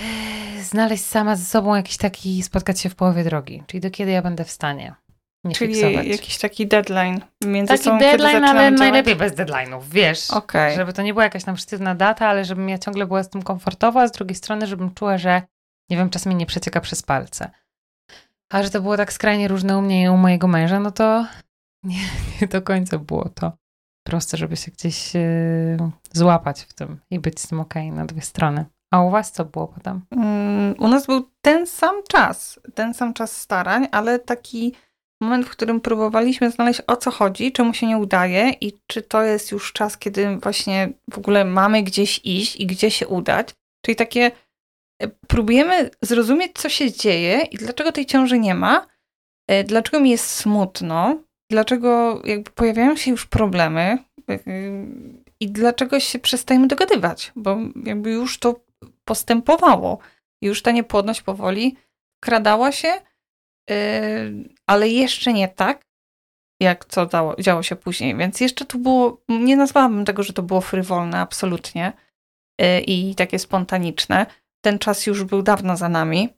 e, 0.00 0.62
znaleźć 0.62 1.04
sama 1.04 1.36
ze 1.36 1.44
sobą 1.44 1.74
jakiś 1.74 1.96
taki, 1.96 2.42
spotkać 2.42 2.80
się 2.80 2.88
w 2.88 2.94
połowie 2.94 3.24
drogi, 3.24 3.62
czyli 3.66 3.80
do 3.80 3.90
kiedy 3.90 4.10
ja 4.10 4.22
będę 4.22 4.44
w 4.44 4.50
stanie. 4.50 4.94
Nie 5.44 5.54
Czyli 5.54 5.74
fiksować. 5.74 6.06
jakiś 6.06 6.38
taki 6.38 6.66
deadline 6.66 7.20
między 7.44 7.72
Taki 7.72 7.84
sobą, 7.84 7.98
deadline, 7.98 8.44
ale 8.44 8.68
działać? 8.68 8.80
najlepiej 8.80 9.16
bez 9.16 9.32
deadline'ów, 9.32 9.82
wiesz. 9.90 10.30
Okej. 10.30 10.76
Żeby 10.76 10.92
to 10.92 11.02
nie 11.02 11.12
była 11.12 11.24
jakaś 11.24 11.44
tam 11.44 11.56
sztywna 11.56 11.94
data, 11.94 12.28
ale 12.28 12.44
żebym 12.44 12.68
ja 12.68 12.78
ciągle 12.78 13.06
była 13.06 13.22
z 13.22 13.30
tym 13.30 13.42
komfortowa, 13.42 14.02
a 14.02 14.08
z 14.08 14.12
drugiej 14.12 14.34
strony, 14.34 14.66
żebym 14.66 14.94
czuła, 14.94 15.18
że 15.18 15.42
nie 15.90 15.96
wiem, 15.96 16.10
czasami 16.10 16.34
nie 16.36 16.46
przecieka 16.46 16.80
przez 16.80 17.02
palce. 17.02 17.50
A 18.52 18.62
że 18.62 18.70
to 18.70 18.82
było 18.82 18.96
tak 18.96 19.12
skrajnie 19.12 19.48
różne 19.48 19.78
u 19.78 19.82
mnie 19.82 20.02
i 20.04 20.08
u 20.08 20.16
mojego 20.16 20.46
męża, 20.46 20.80
no 20.80 20.90
to 20.90 21.26
nie, 21.82 21.98
nie 22.40 22.48
do 22.48 22.62
końca 22.62 22.98
było 22.98 23.28
to 23.28 23.52
proste, 24.02 24.36
żeby 24.36 24.56
się 24.56 24.70
gdzieś 24.70 25.14
yy, 25.14 25.90
złapać 26.12 26.60
w 26.60 26.72
tym 26.72 27.00
i 27.10 27.18
być 27.18 27.40
z 27.40 27.48
tym 27.48 27.60
okej 27.60 27.86
okay 27.86 27.98
na 27.98 28.06
dwie 28.06 28.22
strony. 28.22 28.64
A 28.92 29.02
u 29.02 29.10
was 29.10 29.32
co 29.32 29.44
było 29.44 29.68
potem? 29.68 30.00
Mm, 30.10 30.74
u 30.78 30.88
nas 30.88 31.06
był 31.06 31.28
ten 31.42 31.66
sam 31.66 31.94
czas, 32.08 32.60
ten 32.74 32.94
sam 32.94 33.14
czas 33.14 33.36
starań, 33.36 33.88
ale 33.90 34.18
taki 34.18 34.74
moment, 35.20 35.46
w 35.46 35.50
którym 35.50 35.80
próbowaliśmy 35.80 36.50
znaleźć 36.50 36.82
o 36.86 36.96
co 36.96 37.10
chodzi, 37.10 37.52
czemu 37.52 37.74
się 37.74 37.86
nie 37.86 37.98
udaje 37.98 38.50
i 38.60 38.72
czy 38.86 39.02
to 39.02 39.22
jest 39.22 39.52
już 39.52 39.72
czas, 39.72 39.98
kiedy 39.98 40.36
właśnie 40.36 40.92
w 41.12 41.18
ogóle 41.18 41.44
mamy 41.44 41.82
gdzieś 41.82 42.20
iść 42.24 42.56
i 42.56 42.66
gdzie 42.66 42.90
się 42.90 43.08
udać. 43.08 43.48
Czyli 43.84 43.96
takie 43.96 44.30
e, 45.02 45.08
próbujemy 45.08 45.90
zrozumieć, 46.02 46.52
co 46.54 46.68
się 46.68 46.92
dzieje 46.92 47.40
i 47.40 47.56
dlaczego 47.56 47.92
tej 47.92 48.06
ciąży 48.06 48.38
nie 48.38 48.54
ma, 48.54 48.86
e, 49.48 49.64
dlaczego 49.64 50.00
mi 50.00 50.10
jest 50.10 50.26
smutno, 50.26 51.22
dlaczego 51.52 52.22
jakby 52.24 52.50
pojawiają 52.50 52.96
się 52.96 53.10
już 53.10 53.26
problemy 53.26 53.98
yy, 54.28 54.38
i 55.40 55.50
dlaczego 55.50 56.00
się 56.00 56.18
przestajemy 56.18 56.66
dogadywać, 56.66 57.32
bo 57.36 57.58
jakby 57.84 58.10
już 58.10 58.38
to 58.38 58.60
postępowało. 59.04 59.98
Już 60.42 60.62
ta 60.62 60.70
niepłodność 60.70 61.22
powoli 61.22 61.76
kradała 62.24 62.72
się, 62.72 62.88
yy, 62.88 63.76
ale 64.66 64.88
jeszcze 64.88 65.32
nie 65.32 65.48
tak, 65.48 65.86
jak 66.60 66.84
co 66.84 67.06
dało, 67.06 67.36
działo 67.40 67.62
się 67.62 67.76
później. 67.76 68.16
Więc 68.16 68.40
jeszcze 68.40 68.64
tu 68.64 68.78
było, 68.78 69.22
nie 69.28 69.56
nazwałabym 69.56 70.04
tego, 70.04 70.22
że 70.22 70.32
to 70.32 70.42
było 70.42 70.60
frywolne, 70.60 71.18
absolutnie 71.18 71.92
i 72.86 73.14
takie 73.14 73.38
spontaniczne. 73.38 74.26
Ten 74.64 74.78
czas 74.78 75.06
już 75.06 75.24
był 75.24 75.42
dawno 75.42 75.76
za 75.76 75.88
nami. 75.88 76.28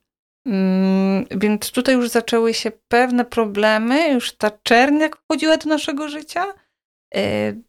Mm, 0.47 1.25
więc 1.31 1.71
tutaj 1.71 1.95
już 1.95 2.09
zaczęły 2.09 2.55
się 2.55 2.73
pewne 2.89 3.25
problemy, 3.25 4.09
już 4.09 4.33
ta 4.33 4.51
czerń 4.63 4.99
jak 4.99 5.17
wchodziła 5.17 5.57
do 5.57 5.69
naszego 5.69 6.09
życia. 6.09 6.45
Y, 7.17 7.63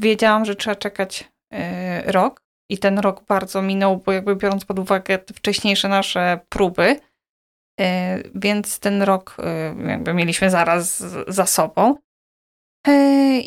wiedziałam, 0.00 0.44
że 0.44 0.56
trzeba 0.56 0.76
czekać 0.76 1.30
y, 1.54 2.12
rok 2.12 2.42
i 2.70 2.78
ten 2.78 2.98
rok 2.98 3.24
bardzo 3.24 3.62
minął, 3.62 3.96
bo 3.96 4.12
jakby 4.12 4.36
biorąc 4.36 4.64
pod 4.64 4.78
uwagę 4.78 5.18
te 5.18 5.34
wcześniejsze 5.34 5.88
nasze 5.88 6.40
próby, 6.48 7.00
y, 7.80 7.84
więc 8.34 8.78
ten 8.78 9.02
rok 9.02 9.36
jakby 9.86 10.14
mieliśmy 10.14 10.50
zaraz 10.50 10.98
za 11.28 11.46
sobą. 11.46 11.96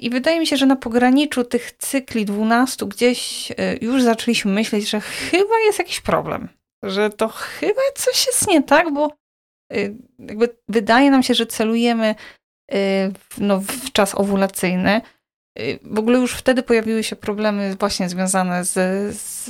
I 0.02 0.10
wydaje 0.10 0.40
mi 0.40 0.48
się, 0.48 0.58
że 0.58 0.66
na 0.66 0.76
pograniczu 0.76 1.44
tych 1.44 1.72
cykli 1.72 2.26
12 2.26 2.86
gdzieś 2.86 3.52
już 3.82 4.04
zaczęliśmy 4.04 4.52
myśleć, 4.52 4.90
że 4.90 5.02
chyba 5.02 5.60
jest 5.66 5.80
jakiś 5.80 6.02
problem 6.02 6.50
że 6.84 7.10
to 7.10 7.28
chyba 7.28 7.82
coś 7.96 8.28
jest 8.28 8.48
nie 8.48 8.64
tak, 8.64 8.94
bo 8.94 9.12
y, 9.74 9.96
jakby 10.20 10.58
wydaje 10.68 11.12
nam 11.12 11.24
się, 11.24 11.34
że 11.34 11.46
celujemy 11.46 12.16
w, 13.30 13.38
no, 13.38 13.60
w 13.60 13.92
czas 13.92 14.16
owulacyjny. 14.16 15.02
W 15.84 16.00
ogóle 16.00 16.20
już 16.20 16.34
wtedy 16.34 16.64
pojawiły 16.64 17.04
się 17.04 17.16
problemy 17.16 17.76
właśnie 17.80 18.10
związane 18.10 18.66
z, 18.66 18.74
z, 19.16 19.46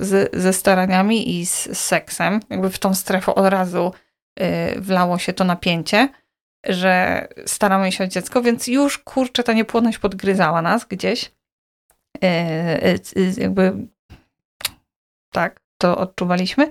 z, 0.00 0.36
ze 0.36 0.52
staraniami 0.52 1.38
i 1.40 1.46
z 1.46 1.78
seksem. 1.78 2.40
Jakby 2.50 2.70
w 2.70 2.78
tą 2.78 2.94
strefę 2.94 3.34
od 3.34 3.46
razu 3.46 3.92
wlało 4.76 5.18
się 5.18 5.32
to 5.32 5.44
napięcie 5.44 6.08
że 6.68 7.28
staramy 7.46 7.92
się 7.92 8.04
o 8.04 8.06
dziecko, 8.06 8.42
więc 8.42 8.66
już 8.66 8.98
kurczę, 8.98 9.42
ta 9.42 9.52
niepłodność 9.52 9.98
podgryzała 9.98 10.62
nas 10.62 10.84
gdzieś. 10.84 11.32
Jakby 13.36 13.86
tak, 15.32 15.60
to 15.78 15.98
odczuwaliśmy. 15.98 16.70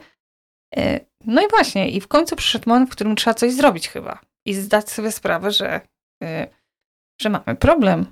E, 0.75 0.99
no 1.25 1.41
i 1.41 1.47
właśnie, 1.49 1.89
i 1.89 2.01
w 2.01 2.07
końcu 2.07 2.35
przyszedł 2.35 2.69
moment, 2.69 2.89
w 2.89 2.93
którym 2.95 3.15
trzeba 3.15 3.33
coś 3.33 3.53
zrobić 3.53 3.89
chyba 3.89 4.19
i 4.45 4.53
zdać 4.53 4.89
sobie 4.89 5.11
sprawę, 5.11 5.51
że, 5.51 5.81
że 7.21 7.29
mamy 7.29 7.55
problem. 7.59 8.05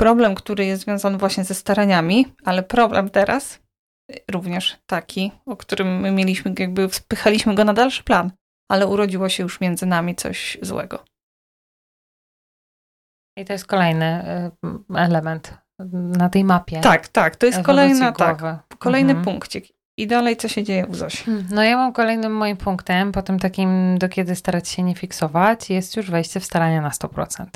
Problem, 0.00 0.34
który 0.34 0.66
jest 0.66 0.82
związany 0.82 1.18
właśnie 1.18 1.44
ze 1.44 1.54
staraniami, 1.54 2.26
ale 2.44 2.62
problem 2.62 3.10
teraz 3.10 3.58
również 4.30 4.78
taki, 4.86 5.32
o 5.46 5.56
którym 5.56 6.00
my 6.00 6.10
mieliśmy, 6.10 6.54
jakby 6.58 6.88
wpychaliśmy 6.88 7.54
go 7.54 7.64
na 7.64 7.74
dalszy 7.74 8.04
plan 8.04 8.30
ale 8.68 8.86
urodziło 8.86 9.28
się 9.28 9.42
już 9.42 9.60
między 9.60 9.86
nami 9.86 10.14
coś 10.14 10.58
złego. 10.62 11.04
I 13.38 13.44
to 13.44 13.52
jest 13.52 13.66
kolejny 13.66 14.24
element 14.96 15.54
na 15.92 16.28
tej 16.28 16.44
mapie. 16.44 16.80
Tak, 16.80 17.08
tak, 17.08 17.36
to 17.36 17.46
jest 17.46 17.62
kolejna, 17.62 18.12
tak, 18.12 18.42
kolejny 18.78 19.10
mhm. 19.10 19.24
punkcik. 19.24 19.75
I 19.98 20.06
dalej 20.06 20.36
co 20.36 20.48
się 20.48 20.62
dzieje 20.62 20.86
u 20.86 20.94
Zosi? 20.94 21.24
Hmm, 21.24 21.46
no 21.50 21.62
ja 21.62 21.76
mam 21.76 21.92
kolejnym 21.92 22.34
moim 22.34 22.56
punktem, 22.56 23.12
po 23.12 23.22
tym 23.22 23.38
takim, 23.38 23.98
do 23.98 24.08
kiedy 24.08 24.36
starać 24.36 24.68
się 24.68 24.82
nie 24.82 24.94
fiksować, 24.94 25.70
jest 25.70 25.96
już 25.96 26.10
wejście 26.10 26.40
w 26.40 26.44
starania 26.44 26.80
na 26.80 26.90
100%. 26.90 27.46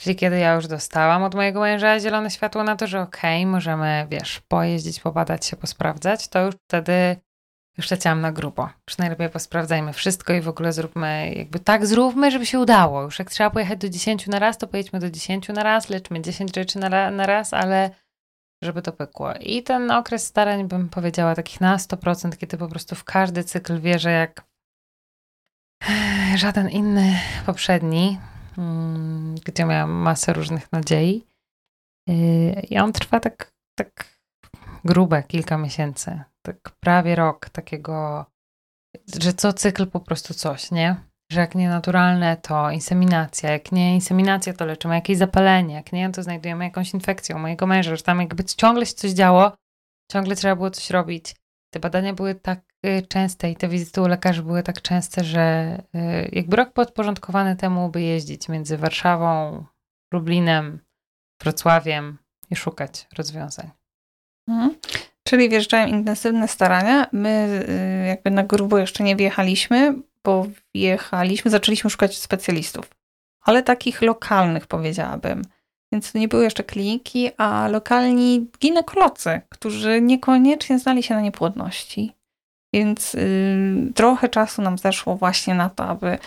Czyli 0.00 0.16
kiedy 0.16 0.38
ja 0.38 0.54
już 0.54 0.66
dostałam 0.66 1.22
od 1.22 1.34
mojego 1.34 1.60
męża 1.60 2.00
zielone 2.00 2.30
światło 2.30 2.64
na 2.64 2.76
to, 2.76 2.86
że 2.86 3.00
okej, 3.00 3.42
okay, 3.42 3.52
możemy, 3.52 4.06
wiesz, 4.10 4.40
pojeździć, 4.48 5.00
pobadać 5.00 5.46
się, 5.46 5.56
posprawdzać, 5.56 6.28
to 6.28 6.46
już 6.46 6.54
wtedy 6.68 7.16
już 7.78 7.90
leciałam 7.90 8.20
na 8.20 8.32
grubo. 8.32 8.68
Już 8.88 8.98
najlepiej 8.98 9.28
posprawdzajmy 9.28 9.92
wszystko 9.92 10.32
i 10.32 10.40
w 10.40 10.48
ogóle 10.48 10.72
zróbmy, 10.72 11.32
jakby 11.36 11.58
tak 11.58 11.86
zróbmy, 11.86 12.30
żeby 12.30 12.46
się 12.46 12.60
udało. 12.60 13.02
Już 13.02 13.18
jak 13.18 13.30
trzeba 13.30 13.50
pojechać 13.50 13.78
do 13.78 13.88
10 13.88 14.26
na 14.26 14.38
raz, 14.38 14.58
to 14.58 14.66
pojedźmy 14.66 15.00
do 15.00 15.10
10 15.10 15.48
na 15.48 15.62
raz, 15.62 15.88
leczmy 15.88 16.20
10 16.20 16.54
rzeczy 16.54 16.78
na, 16.78 17.10
na 17.10 17.26
raz, 17.26 17.54
ale 17.54 17.90
żeby 18.62 18.82
to 18.82 18.92
pykło. 18.92 19.34
I 19.34 19.62
ten 19.62 19.90
okres 19.90 20.26
starań, 20.26 20.68
bym 20.68 20.88
powiedziała, 20.88 21.34
takich 21.34 21.60
na 21.60 21.76
100%, 21.76 22.36
kiedy 22.36 22.56
po 22.56 22.68
prostu 22.68 22.94
w 22.94 23.04
każdy 23.04 23.44
cykl 23.44 23.80
wierzę 23.80 24.10
jak 24.10 24.44
żaden 26.36 26.70
inny 26.70 27.18
poprzedni, 27.46 28.18
mm, 28.58 29.34
gdzie 29.44 29.64
miałam 29.64 29.90
masę 29.90 30.32
różnych 30.32 30.72
nadziei. 30.72 31.26
I 32.70 32.78
on 32.78 32.92
trwa 32.92 33.20
tak, 33.20 33.52
tak 33.78 34.18
grube 34.84 35.22
kilka 35.22 35.58
miesięcy 35.58 36.24
tak 36.42 36.70
prawie 36.80 37.14
rok 37.14 37.48
takiego, 37.48 38.26
że 39.20 39.32
co 39.32 39.52
cykl 39.52 39.86
po 39.86 40.00
prostu 40.00 40.34
coś, 40.34 40.70
nie? 40.70 40.96
Że 41.32 41.40
jak 41.40 41.54
nie 41.54 41.68
naturalne, 41.68 42.36
to 42.36 42.70
inseminacja, 42.70 43.50
jak 43.50 43.72
nie 43.72 43.94
inseminacja, 43.94 44.52
to 44.52 44.66
leczymy 44.66 44.94
jakieś 44.94 45.18
zapalenie, 45.18 45.74
jak 45.74 45.92
nie, 45.92 46.10
to 46.10 46.22
znajdujemy 46.22 46.64
jakąś 46.64 46.94
infekcję 46.94 47.36
u 47.36 47.38
mojego 47.38 47.66
męża, 47.66 47.96
że 47.96 48.02
tam 48.02 48.20
jakby 48.20 48.44
ciągle 48.44 48.86
się 48.86 48.94
coś 48.94 49.10
działo, 49.10 49.52
ciągle 50.12 50.36
trzeba 50.36 50.56
było 50.56 50.70
coś 50.70 50.90
robić. 50.90 51.34
Te 51.70 51.80
badania 51.80 52.14
były 52.14 52.34
tak 52.34 52.60
y, 52.86 53.06
częste 53.08 53.50
i 53.50 53.56
te 53.56 53.68
wizyty 53.68 54.00
u 54.00 54.06
lekarzy 54.06 54.42
były 54.42 54.62
tak 54.62 54.82
częste, 54.82 55.24
że 55.24 55.76
y, 55.94 56.28
jakby 56.32 56.56
rok 56.56 56.72
podporządkowany 56.72 57.56
temu, 57.56 57.88
by 57.88 58.02
jeździć 58.02 58.48
między 58.48 58.76
Warszawą, 58.76 59.64
Lublinem, 60.12 60.80
Wrocławiem 61.42 62.18
i 62.50 62.56
szukać 62.56 63.06
rozwiązań. 63.18 63.70
Mhm. 64.48 64.74
Czyli 65.24 65.48
wjeżdżają 65.48 65.86
intensywne 65.86 66.48
starania. 66.48 67.06
My 67.12 67.64
y, 68.04 68.06
jakby 68.06 68.30
na 68.30 68.42
grubo 68.42 68.78
jeszcze 68.78 69.04
nie 69.04 69.16
wjechaliśmy, 69.16 69.94
bo 70.24 70.46
wjechaliśmy, 70.74 71.50
zaczęliśmy 71.50 71.90
szukać 71.90 72.18
specjalistów, 72.18 72.90
ale 73.42 73.62
takich 73.62 74.02
lokalnych 74.02 74.66
powiedziałabym. 74.66 75.42
Więc 75.92 76.12
to 76.12 76.18
nie 76.18 76.28
były 76.28 76.44
jeszcze 76.44 76.64
kliniki, 76.64 77.30
a 77.36 77.68
lokalni 77.68 78.50
ginekolodzy, 78.60 79.40
którzy 79.48 80.00
niekoniecznie 80.00 80.78
znali 80.78 81.02
się 81.02 81.14
na 81.14 81.20
niepłodności. 81.20 82.12
Więc 82.74 83.14
y, 83.14 83.92
trochę 83.94 84.28
czasu 84.28 84.62
nam 84.62 84.78
zeszło 84.78 85.16
właśnie 85.16 85.54
na 85.54 85.70
to, 85.70 85.84
aby 85.84 86.18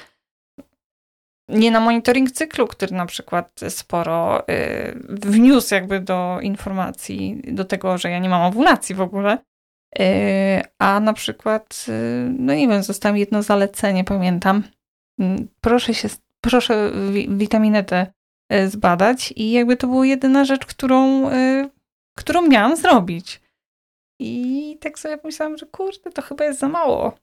nie 1.49 1.71
na 1.71 1.79
monitoring 1.79 2.31
cyklu, 2.31 2.67
który 2.67 2.95
na 2.95 3.05
przykład 3.05 3.59
sporo 3.69 4.49
y, 4.49 4.99
wniósł 5.09 5.73
jakby 5.73 5.99
do 5.99 6.39
informacji, 6.41 7.41
do 7.47 7.65
tego, 7.65 7.97
że 7.97 8.09
ja 8.09 8.19
nie 8.19 8.29
mam 8.29 8.41
owulacji 8.41 8.95
w 8.95 9.01
ogóle. 9.01 9.37
Y, 9.99 10.61
a 10.79 10.99
na 10.99 11.13
przykład, 11.13 11.85
y, 11.89 11.91
no 12.39 12.53
nie 12.53 12.67
wiem, 12.67 12.83
zostało 12.83 13.15
jedno 13.15 13.43
zalecenie, 13.43 14.03
pamiętam. 14.03 14.63
Mm, 15.19 15.47
proszę 15.61 15.93
się, 15.93 16.09
proszę 16.41 16.91
witaminę 17.27 17.83
D 17.83 18.07
y, 18.53 18.69
zbadać 18.69 19.33
i 19.35 19.51
jakby 19.51 19.77
to 19.77 19.87
była 19.87 20.05
jedyna 20.05 20.45
rzecz, 20.45 20.65
którą, 20.65 21.29
którą 22.17 22.47
miałam 22.47 22.75
zrobić. 22.75 23.41
I 24.21 24.77
tak 24.81 24.99
sobie 24.99 25.17
pomyślałam, 25.17 25.57
że 25.57 25.65
kurde, 25.65 26.11
to 26.11 26.21
chyba 26.21 26.45
jest 26.45 26.59
za 26.59 26.67
mało. 26.67 27.17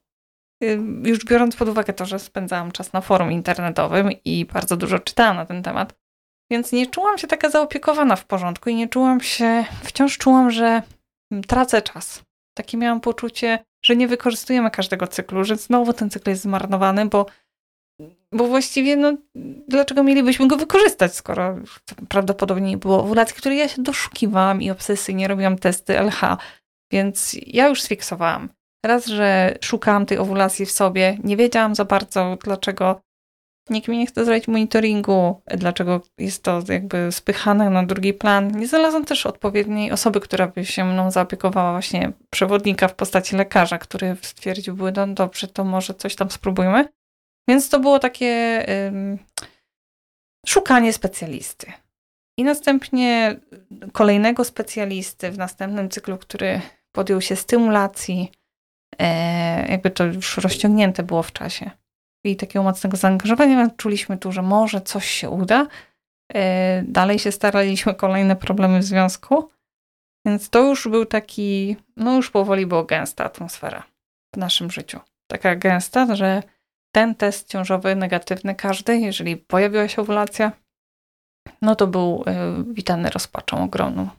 Już 1.03 1.25
biorąc 1.25 1.55
pod 1.55 1.69
uwagę 1.69 1.93
to, 1.93 2.05
że 2.05 2.19
spędzałam 2.19 2.71
czas 2.71 2.93
na 2.93 3.01
forum 3.01 3.31
internetowym 3.31 4.09
i 4.25 4.45
bardzo 4.45 4.77
dużo 4.77 4.99
czytałam 4.99 5.35
na 5.35 5.45
ten 5.45 5.63
temat, 5.63 5.93
więc 6.51 6.71
nie 6.71 6.87
czułam 6.87 7.17
się 7.17 7.27
taka 7.27 7.49
zaopiekowana 7.49 8.15
w 8.15 8.25
porządku 8.25 8.69
i 8.69 8.75
nie 8.75 8.87
czułam 8.87 9.21
się, 9.21 9.65
wciąż 9.83 10.17
czułam, 10.17 10.51
że 10.51 10.81
tracę 11.47 11.81
czas. 11.81 12.23
Takie 12.53 12.77
miałam 12.77 13.01
poczucie, 13.01 13.59
że 13.85 13.95
nie 13.95 14.07
wykorzystujemy 14.07 14.71
każdego 14.71 15.07
cyklu, 15.07 15.43
że 15.43 15.55
znowu 15.55 15.93
ten 15.93 16.09
cykl 16.09 16.29
jest 16.29 16.41
zmarnowany, 16.41 17.05
bo, 17.05 17.25
bo 18.31 18.47
właściwie, 18.47 18.97
no, 18.97 19.17
dlaczego 19.67 20.03
mielibyśmy 20.03 20.47
go 20.47 20.57
wykorzystać, 20.57 21.15
skoro 21.15 21.55
prawdopodobnie 22.09 22.69
nie 22.69 22.77
było 22.77 22.99
ovulacji, 22.99 23.35
której 23.35 23.57
ja 23.57 23.67
się 23.67 23.83
doszukiwałam 23.83 24.61
i 24.61 24.71
obsesyjnie 24.71 25.27
robiłam 25.27 25.57
testy 25.57 25.99
LH, 25.99 26.37
więc 26.91 27.35
ja 27.47 27.67
już 27.67 27.81
sfiksowałam. 27.81 28.49
Raz, 28.85 29.05
że 29.05 29.57
szukałam 29.61 30.05
tej 30.05 30.17
owulacji 30.17 30.65
w 30.65 30.71
sobie, 30.71 31.17
nie 31.23 31.37
wiedziałam 31.37 31.75
za 31.75 31.85
bardzo, 31.85 32.37
dlaczego 32.43 33.01
nikt 33.69 33.87
mi 33.87 33.97
nie 33.97 34.05
chce 34.05 34.25
zrobić 34.25 34.47
monitoringu, 34.47 35.41
dlaczego 35.45 36.01
jest 36.17 36.43
to 36.43 36.61
jakby 36.69 37.11
spychane 37.11 37.69
na 37.69 37.83
drugi 37.83 38.13
plan. 38.13 38.59
Nie 38.59 38.67
znalazłam 38.67 39.05
też 39.05 39.25
odpowiedniej 39.25 39.91
osoby, 39.91 40.19
która 40.19 40.47
by 40.47 40.65
się 40.65 40.85
mną 40.85 41.11
zaopiekowała, 41.11 41.71
właśnie 41.71 42.11
przewodnika 42.29 42.87
w 42.87 42.95
postaci 42.95 43.35
lekarza, 43.35 43.77
który 43.77 44.15
stwierdził, 44.21 44.75
były 44.75 44.91
no 44.91 45.07
dobrze, 45.07 45.47
to 45.47 45.63
może 45.63 45.93
coś 45.93 46.15
tam 46.15 46.31
spróbujmy. 46.31 46.87
Więc 47.49 47.69
to 47.69 47.79
było 47.79 47.99
takie 47.99 48.65
szukanie 50.45 50.93
specjalisty. 50.93 51.71
I 52.39 52.43
następnie 52.43 53.39
kolejnego 53.91 54.43
specjalisty 54.43 55.31
w 55.31 55.37
następnym 55.37 55.89
cyklu, 55.89 56.17
który 56.17 56.61
podjął 56.91 57.21
się 57.21 57.35
stymulacji, 57.35 58.31
E, 58.99 59.71
jakby 59.71 59.91
to 59.91 60.05
już 60.05 60.37
rozciągnięte 60.37 61.03
było 61.03 61.23
w 61.23 61.31
czasie. 61.31 61.71
I 62.23 62.35
takiego 62.35 62.63
mocnego 62.63 62.97
zaangażowania 62.97 63.69
czuliśmy 63.77 64.17
tu, 64.17 64.31
że 64.31 64.41
może 64.41 64.81
coś 64.81 65.05
się 65.05 65.29
uda. 65.29 65.67
E, 66.33 66.83
dalej 66.87 67.19
się 67.19 67.31
staraliśmy, 67.31 67.95
kolejne 67.95 68.35
problemy 68.35 68.79
w 68.79 68.83
związku. 68.83 69.49
Więc 70.25 70.49
to 70.49 70.59
już 70.59 70.87
był 70.87 71.05
taki, 71.05 71.77
no 71.97 72.15
już 72.15 72.31
powoli 72.31 72.65
była 72.65 72.85
gęsta 72.85 73.25
atmosfera 73.25 73.83
w 74.35 74.37
naszym 74.37 74.71
życiu. 74.71 74.99
Taka 75.31 75.55
gęsta, 75.55 76.15
że 76.15 76.43
ten 76.95 77.15
test 77.15 77.49
ciążowy 77.49 77.95
negatywny 77.95 78.55
każdy, 78.55 78.97
jeżeli 78.97 79.37
pojawiła 79.37 79.87
się 79.87 80.01
owulacja, 80.01 80.51
no 81.61 81.75
to 81.75 81.87
był 81.87 82.23
e, 82.27 82.63
witany 82.73 83.09
rozpaczą 83.09 83.63
ogromną. 83.63 84.09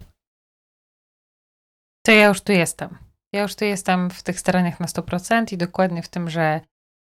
To 2.06 2.12
ja 2.12 2.26
już 2.26 2.40
tu 2.40 2.52
jestem. 2.52 2.98
Ja 3.32 3.42
już 3.42 3.54
tu 3.56 3.64
jestem 3.64 4.10
w 4.10 4.22
tych 4.22 4.40
staraniach 4.40 4.80
na 4.80 4.86
100% 4.86 5.52
i 5.52 5.56
dokładnie 5.56 6.02
w 6.02 6.08
tym, 6.08 6.30
że 6.30 6.60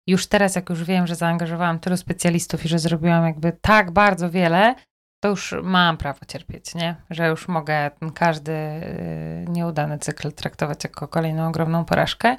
już 0.08 0.28
teraz, 0.28 0.56
jak 0.56 0.70
już 0.70 0.84
wiem, 0.84 1.08
że 1.08 1.16
zaangażowałam 1.16 1.80
tylu 1.80 1.98
specjalistów 1.98 2.66
i 2.66 2.68
że 2.68 2.80
zrobiłam 2.80 3.26
jakby 3.26 3.52
tak 3.62 3.92
bardzo 3.92 4.30
wiele, 4.30 4.76
to 5.24 5.30
już 5.30 5.56
mam 5.64 5.98
prawo 5.98 6.20
cierpieć, 6.28 6.76
nie? 6.76 6.96
Że 7.10 7.28
już 7.28 7.48
mogę 7.48 7.92
każdy 8.14 8.52
y, 8.52 9.46
nieudany 9.50 10.00
cykl 10.00 10.32
traktować 10.32 10.84
jako 10.84 11.08
kolejną 11.08 11.48
ogromną 11.48 11.86
porażkę. 11.86 12.38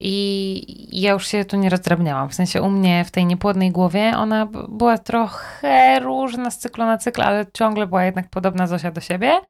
I 0.00 1.00
ja 1.00 1.12
już 1.12 1.26
się 1.26 1.44
tu 1.44 1.56
nie 1.56 1.70
rozdrabniałam. 1.70 2.28
W 2.28 2.34
sensie 2.34 2.62
u 2.62 2.70
mnie 2.70 3.04
w 3.04 3.10
tej 3.10 3.26
niepłodnej 3.26 3.70
głowie 3.70 4.12
ona 4.16 4.46
była 4.68 4.98
trochę 4.98 6.00
różna 6.00 6.50
z 6.50 6.58
cyklu 6.58 6.84
na 6.84 6.98
cykl, 6.98 7.22
ale 7.22 7.46
ciągle 7.52 7.86
była 7.86 8.04
jednak 8.04 8.30
podobna 8.30 8.66
Zosia 8.66 8.90
do 8.90 9.00
siebie. 9.00 9.40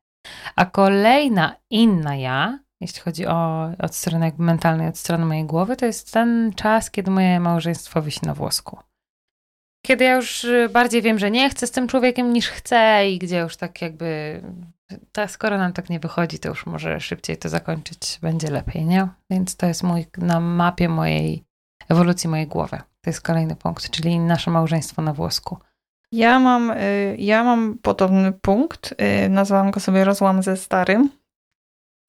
A 0.56 0.66
kolejna 0.66 1.56
inna 1.70 2.16
ja 2.16 2.58
jeśli 2.80 3.00
chodzi 3.00 3.26
o 3.26 3.70
od 3.78 3.94
strony 3.94 4.26
jakby 4.26 4.42
mentalnej, 4.42 4.88
od 4.88 4.98
strony 4.98 5.24
mojej 5.24 5.44
głowy, 5.44 5.76
to 5.76 5.86
jest 5.86 6.12
ten 6.12 6.52
czas, 6.56 6.90
kiedy 6.90 7.10
moje 7.10 7.40
małżeństwo 7.40 8.02
wisi 8.02 8.20
na 8.26 8.34
włosku. 8.34 8.78
Kiedy 9.86 10.04
ja 10.04 10.14
już 10.14 10.46
bardziej 10.72 11.02
wiem, 11.02 11.18
że 11.18 11.30
nie 11.30 11.50
chcę 11.50 11.66
z 11.66 11.70
tym 11.70 11.88
człowiekiem 11.88 12.32
niż 12.32 12.48
chcę 12.48 13.10
i 13.10 13.18
gdzie 13.18 13.38
już 13.38 13.56
tak 13.56 13.82
jakby, 13.82 14.40
ta, 15.12 15.28
skoro 15.28 15.58
nam 15.58 15.72
tak 15.72 15.90
nie 15.90 16.00
wychodzi, 16.00 16.38
to 16.38 16.48
już 16.48 16.66
może 16.66 17.00
szybciej 17.00 17.36
to 17.36 17.48
zakończyć 17.48 18.18
będzie 18.22 18.50
lepiej, 18.50 18.84
nie? 18.84 19.08
Więc 19.30 19.56
to 19.56 19.66
jest 19.66 19.82
mój, 19.82 20.06
na 20.18 20.40
mapie 20.40 20.88
mojej 20.88 21.44
ewolucji 21.88 22.30
mojej 22.30 22.46
głowy. 22.46 22.76
To 22.76 23.10
jest 23.10 23.20
kolejny 23.20 23.56
punkt, 23.56 23.90
czyli 23.90 24.18
nasze 24.18 24.50
małżeństwo 24.50 25.02
na 25.02 25.12
włosku. 25.12 25.58
Ja 26.12 26.38
mam, 26.38 26.70
y, 26.70 27.16
ja 27.18 27.44
mam 27.44 27.78
podobny 27.82 28.32
punkt. 28.32 28.94
Y, 29.26 29.28
nazwałam 29.28 29.70
go 29.70 29.80
sobie 29.80 30.04
rozłam 30.04 30.42
ze 30.42 30.56
starym. 30.56 31.10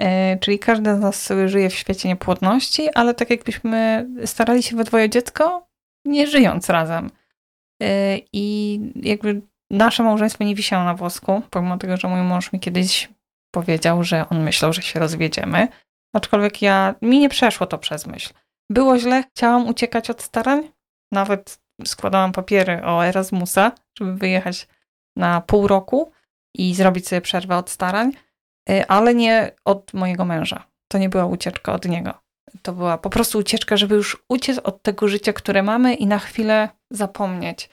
Y, 0.02 0.40
czyli 0.40 0.60
każdy 0.60 0.96
z 0.96 1.00
nas 1.00 1.30
żyje 1.46 1.70
w 1.70 1.76
świecie 1.76 2.10
niepłodności, 2.10 2.90
ale 2.94 3.14
tak 3.14 3.30
jakbyśmy 3.30 4.08
starali 4.26 4.64
się 4.64 4.76
we 4.76 4.84
dwoje 4.84 5.10
dziecko, 5.10 5.68
nie 6.06 6.28
żyjąc 6.28 6.70
razem. 6.70 7.10
I 8.34 8.80
jakby 8.96 9.42
nasze 9.72 10.04
małżeństwo 10.04 10.44
nie 10.44 10.56
wisiało 10.56 10.84
na 10.84 10.94
włosku, 10.94 11.42
pomimo 11.50 11.78
tego, 11.78 11.98
że 11.98 12.08
mój 12.08 12.22
mąż 12.22 12.54
mi 12.54 12.60
kiedyś 12.60 13.10
powiedział, 13.52 14.04
że 14.04 14.30
on 14.30 14.44
myślał, 14.44 14.74
że 14.74 14.82
się 14.82 15.00
rozwiedziemy. 15.00 15.68
Aczkolwiek 16.14 16.62
ja, 16.62 16.96
mi 17.02 17.20
nie 17.20 17.30
przeszło 17.30 17.68
to 17.68 17.78
przez 17.78 18.08
myśl. 18.08 18.34
Było 18.72 19.00
źle, 19.00 19.24
chciałam 19.24 19.68
uciekać 19.68 20.10
od 20.10 20.22
starań. 20.22 20.72
Nawet 21.12 21.60
składałam 21.86 22.32
papiery 22.32 22.82
o 22.84 23.06
Erasmusa, 23.06 23.72
żeby 24.00 24.16
wyjechać 24.16 24.68
na 25.16 25.42
pół 25.42 25.68
roku 25.68 26.12
i 26.56 26.76
zrobić 26.76 27.08
sobie 27.08 27.22
przerwę 27.22 27.58
od 27.58 27.70
starań, 27.70 28.12
ale 28.88 29.16
nie 29.16 29.52
od 29.66 29.94
mojego 29.94 30.26
męża. 30.26 30.64
To 30.88 30.98
nie 30.98 31.10
była 31.10 31.26
ucieczka 31.26 31.74
od 31.74 31.86
niego. 31.86 32.14
To 32.62 32.74
była 32.74 32.98
po 32.98 33.10
prostu 33.10 33.38
ucieczka, 33.38 33.78
żeby 33.78 33.96
już 33.96 34.26
uciec 34.30 34.60
od 34.60 34.82
tego 34.84 35.08
życia, 35.08 35.34
które 35.34 35.64
mamy 35.64 35.94
i 35.94 36.08
na 36.08 36.20
chwilę 36.20 36.70
zapomnieć. 36.92 37.70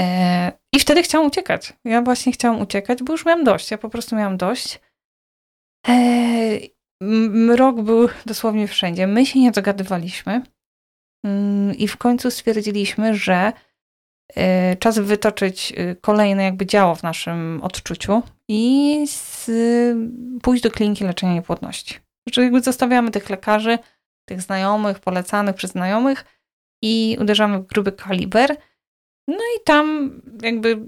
E, 0.00 0.52
I 0.72 0.80
wtedy 0.80 1.02
chciałam 1.02 1.26
uciekać. 1.26 1.72
Ja 1.84 2.02
właśnie 2.02 2.32
chciałam 2.32 2.60
uciekać, 2.60 3.02
bo 3.02 3.12
już 3.12 3.26
miałam 3.26 3.44
dość. 3.44 3.70
Ja 3.70 3.78
po 3.78 3.88
prostu 3.88 4.16
miałam 4.16 4.36
dość. 4.36 4.80
E, 5.88 5.94
Mrok 7.02 7.82
był 7.82 8.08
dosłownie 8.26 8.68
wszędzie. 8.68 9.06
My 9.06 9.26
się 9.26 9.40
nie 9.40 9.50
dogadywaliśmy. 9.50 10.42
Mm, 11.24 11.74
I 11.74 11.88
w 11.88 11.96
końcu 11.96 12.30
stwierdziliśmy, 12.30 13.14
że 13.14 13.48
y, 13.48 13.73
czas 14.78 14.98
wytoczyć 14.98 15.72
y, 15.78 15.96
kolejne 16.00 16.44
jakby 16.44 16.66
działo 16.66 16.94
w 16.94 17.02
naszym 17.02 17.60
odczuciu 17.62 18.22
i 18.48 19.04
z, 19.08 19.50
pójść 20.42 20.62
do 20.62 20.70
kliniki 20.70 21.04
leczenia 21.04 21.34
niepłodności. 21.34 21.98
Że 22.32 22.42
jakby 22.42 22.60
zostawiamy 22.60 23.10
tych 23.10 23.30
lekarzy, 23.30 23.78
tych 24.28 24.42
znajomych, 24.42 24.98
polecanych 24.98 25.56
przez 25.56 25.70
znajomych 25.70 26.24
i 26.82 27.16
uderzamy 27.20 27.58
w 27.58 27.66
gruby 27.66 27.92
kaliber. 27.92 28.56
No 29.28 29.38
i 29.56 29.64
tam 29.64 30.12
jakby 30.42 30.80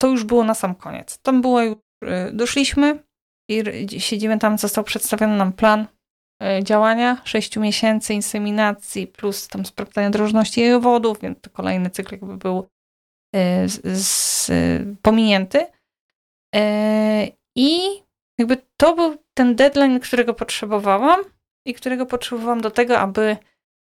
to 0.00 0.08
już 0.08 0.24
było 0.24 0.44
na 0.44 0.54
sam 0.54 0.74
koniec. 0.74 1.18
Tam 1.18 1.42
było 1.42 1.62
już, 1.62 1.76
y, 2.04 2.32
doszliśmy 2.32 3.02
i 3.50 3.86
siedzimy 4.00 4.38
tam, 4.38 4.58
został 4.58 4.84
przedstawiony 4.84 5.36
nam 5.36 5.52
plan 5.52 5.86
działania, 6.62 7.22
6 7.24 7.56
miesięcy 7.56 8.14
inseminacji 8.14 9.06
plus 9.06 9.48
tam 9.48 9.66
sprawdzania 9.66 10.10
drożności 10.10 10.60
jajowodów, 10.60 11.20
więc 11.20 11.40
to 11.40 11.50
kolejny 11.50 11.90
cykl 11.90 12.14
jakby 12.14 12.36
był 12.36 12.68
e, 13.34 13.68
z, 13.68 13.80
z, 13.84 14.50
pominięty. 15.02 15.66
E, 16.54 17.28
I 17.56 17.80
jakby 18.38 18.56
to 18.76 18.94
był 18.94 19.16
ten 19.34 19.56
deadline, 19.56 20.00
którego 20.00 20.34
potrzebowałam 20.34 21.20
i 21.66 21.74
którego 21.74 22.06
potrzebowałam 22.06 22.60
do 22.60 22.70
tego, 22.70 22.98
aby 22.98 23.36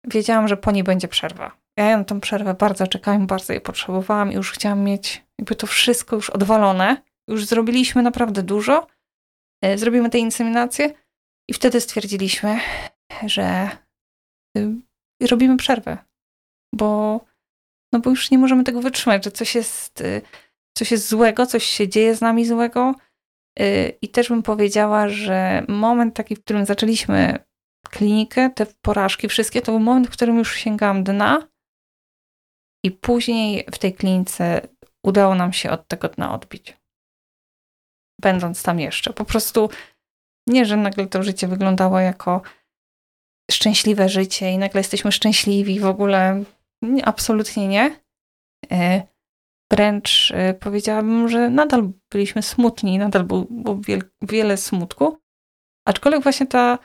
wiedziałam, 0.07 0.47
że 0.47 0.57
po 0.57 0.71
niej 0.71 0.83
będzie 0.83 1.07
przerwa. 1.07 1.51
Ja 1.77 1.97
na 1.97 2.03
tę 2.03 2.19
przerwę 2.19 2.53
bardzo 2.53 2.87
czekałam, 2.87 3.27
bardzo 3.27 3.53
jej 3.53 3.61
potrzebowałam 3.61 4.31
i 4.31 4.35
już 4.35 4.51
chciałam 4.51 4.83
mieć 4.83 5.23
jakby 5.39 5.55
to 5.55 5.67
wszystko 5.67 6.15
już 6.15 6.29
odwalone. 6.29 6.97
Już 7.27 7.45
zrobiliśmy 7.45 8.01
naprawdę 8.01 8.43
dużo. 8.43 8.87
Zrobimy 9.75 10.09
tę 10.09 10.17
inseminację 10.17 10.93
i 11.49 11.53
wtedy 11.53 11.81
stwierdziliśmy, 11.81 12.59
że 13.25 13.69
y, 14.57 15.27
robimy 15.27 15.57
przerwę, 15.57 15.97
bo, 16.75 17.21
no 17.93 17.99
bo 17.99 18.09
już 18.09 18.31
nie 18.31 18.37
możemy 18.37 18.63
tego 18.63 18.81
wytrzymać, 18.81 19.25
że 19.25 19.31
coś 19.31 19.55
jest, 19.55 20.01
y, 20.01 20.21
coś 20.77 20.91
jest 20.91 21.07
złego, 21.07 21.45
coś 21.45 21.63
się 21.63 21.87
dzieje 21.87 22.15
z 22.15 22.21
nami 22.21 22.45
złego. 22.45 22.95
Y, 23.59 23.97
I 24.01 24.09
też 24.09 24.29
bym 24.29 24.43
powiedziała, 24.43 25.09
że 25.09 25.65
moment 25.67 26.15
taki, 26.15 26.35
w 26.35 26.43
którym 26.43 26.65
zaczęliśmy 26.65 27.39
klinikę, 27.89 28.49
te 28.49 28.65
porażki 28.65 29.29
wszystkie, 29.29 29.61
to 29.61 29.71
był 29.71 29.79
moment, 29.79 30.07
w 30.07 30.11
którym 30.11 30.37
już 30.37 30.55
sięgałam 30.55 31.03
dna. 31.03 31.47
I 32.85 32.91
później 32.91 33.65
w 33.73 33.77
tej 33.77 33.93
klinice 33.93 34.67
udało 35.05 35.35
nam 35.35 35.53
się 35.53 35.71
od 35.71 35.87
tego 35.87 36.07
dna 36.07 36.33
odbić. 36.33 36.77
Będąc 38.21 38.63
tam 38.63 38.79
jeszcze. 38.79 39.13
Po 39.13 39.25
prostu 39.25 39.69
nie, 40.49 40.65
że 40.65 40.77
nagle 40.77 41.07
to 41.07 41.23
życie 41.23 41.47
wyglądało 41.47 41.99
jako 41.99 42.41
szczęśliwe 43.51 44.09
życie 44.09 44.51
i 44.51 44.57
nagle 44.57 44.79
jesteśmy 44.79 45.11
szczęśliwi, 45.11 45.79
w 45.79 45.85
ogóle 45.85 46.43
nie, 46.81 47.05
absolutnie 47.05 47.67
nie. 47.67 47.99
E, 48.71 49.01
wręcz 49.71 50.31
e, 50.35 50.53
powiedziałabym, 50.53 51.29
że 51.29 51.49
nadal 51.49 51.91
byliśmy 52.11 52.41
smutni, 52.41 52.97
nadal 52.97 53.23
było, 53.23 53.45
było 53.49 53.79
wiele 54.21 54.57
smutku. 54.57 55.17
Aczkolwiek 55.87 56.23
właśnie 56.23 56.47
ta 56.47 56.79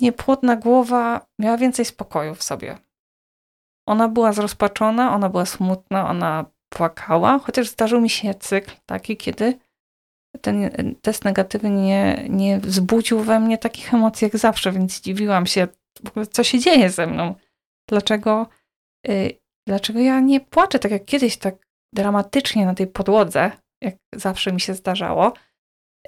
niepłodna 0.00 0.56
głowa 0.56 1.26
miała 1.38 1.56
więcej 1.56 1.84
spokoju 1.84 2.34
w 2.34 2.42
sobie. 2.42 2.78
Ona 3.88 4.08
była 4.08 4.32
zrozpaczona, 4.32 5.14
ona 5.14 5.28
była 5.28 5.46
smutna, 5.46 6.10
ona 6.10 6.44
płakała, 6.68 7.38
chociaż 7.38 7.68
zdarzył 7.68 8.00
mi 8.00 8.10
się 8.10 8.34
cykl 8.34 8.72
taki, 8.86 9.16
kiedy 9.16 9.58
ten 10.40 10.70
test 11.02 11.24
negatywny 11.24 11.70
nie, 11.70 12.26
nie 12.28 12.58
wzbudził 12.58 13.20
we 13.20 13.40
mnie 13.40 13.58
takich 13.58 13.94
emocji 13.94 14.24
jak 14.24 14.36
zawsze, 14.36 14.72
więc 14.72 14.94
zdziwiłam 14.94 15.46
się, 15.46 15.68
co 16.30 16.44
się 16.44 16.58
dzieje 16.58 16.90
ze 16.90 17.06
mną. 17.06 17.34
Dlaczego, 17.88 18.46
y, 19.08 19.38
dlaczego 19.68 20.00
ja 20.00 20.20
nie 20.20 20.40
płaczę 20.40 20.78
tak 20.78 20.92
jak 20.92 21.04
kiedyś, 21.04 21.36
tak 21.36 21.54
dramatycznie 21.94 22.66
na 22.66 22.74
tej 22.74 22.86
podłodze, 22.86 23.50
jak 23.82 23.94
zawsze 24.14 24.52
mi 24.52 24.60
się 24.60 24.74
zdarzało, 24.74 25.32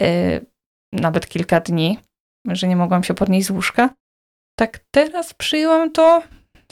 y, 0.02 0.46
nawet 0.92 1.28
kilka 1.28 1.60
dni, 1.60 1.98
że 2.46 2.68
nie 2.68 2.76
mogłam 2.76 3.04
się 3.04 3.14
podnieść 3.14 3.46
z 3.46 3.50
łóżka. 3.50 3.94
Tak 4.58 4.78
teraz 4.90 5.34
przyjęłam 5.34 5.92
to 5.92 6.22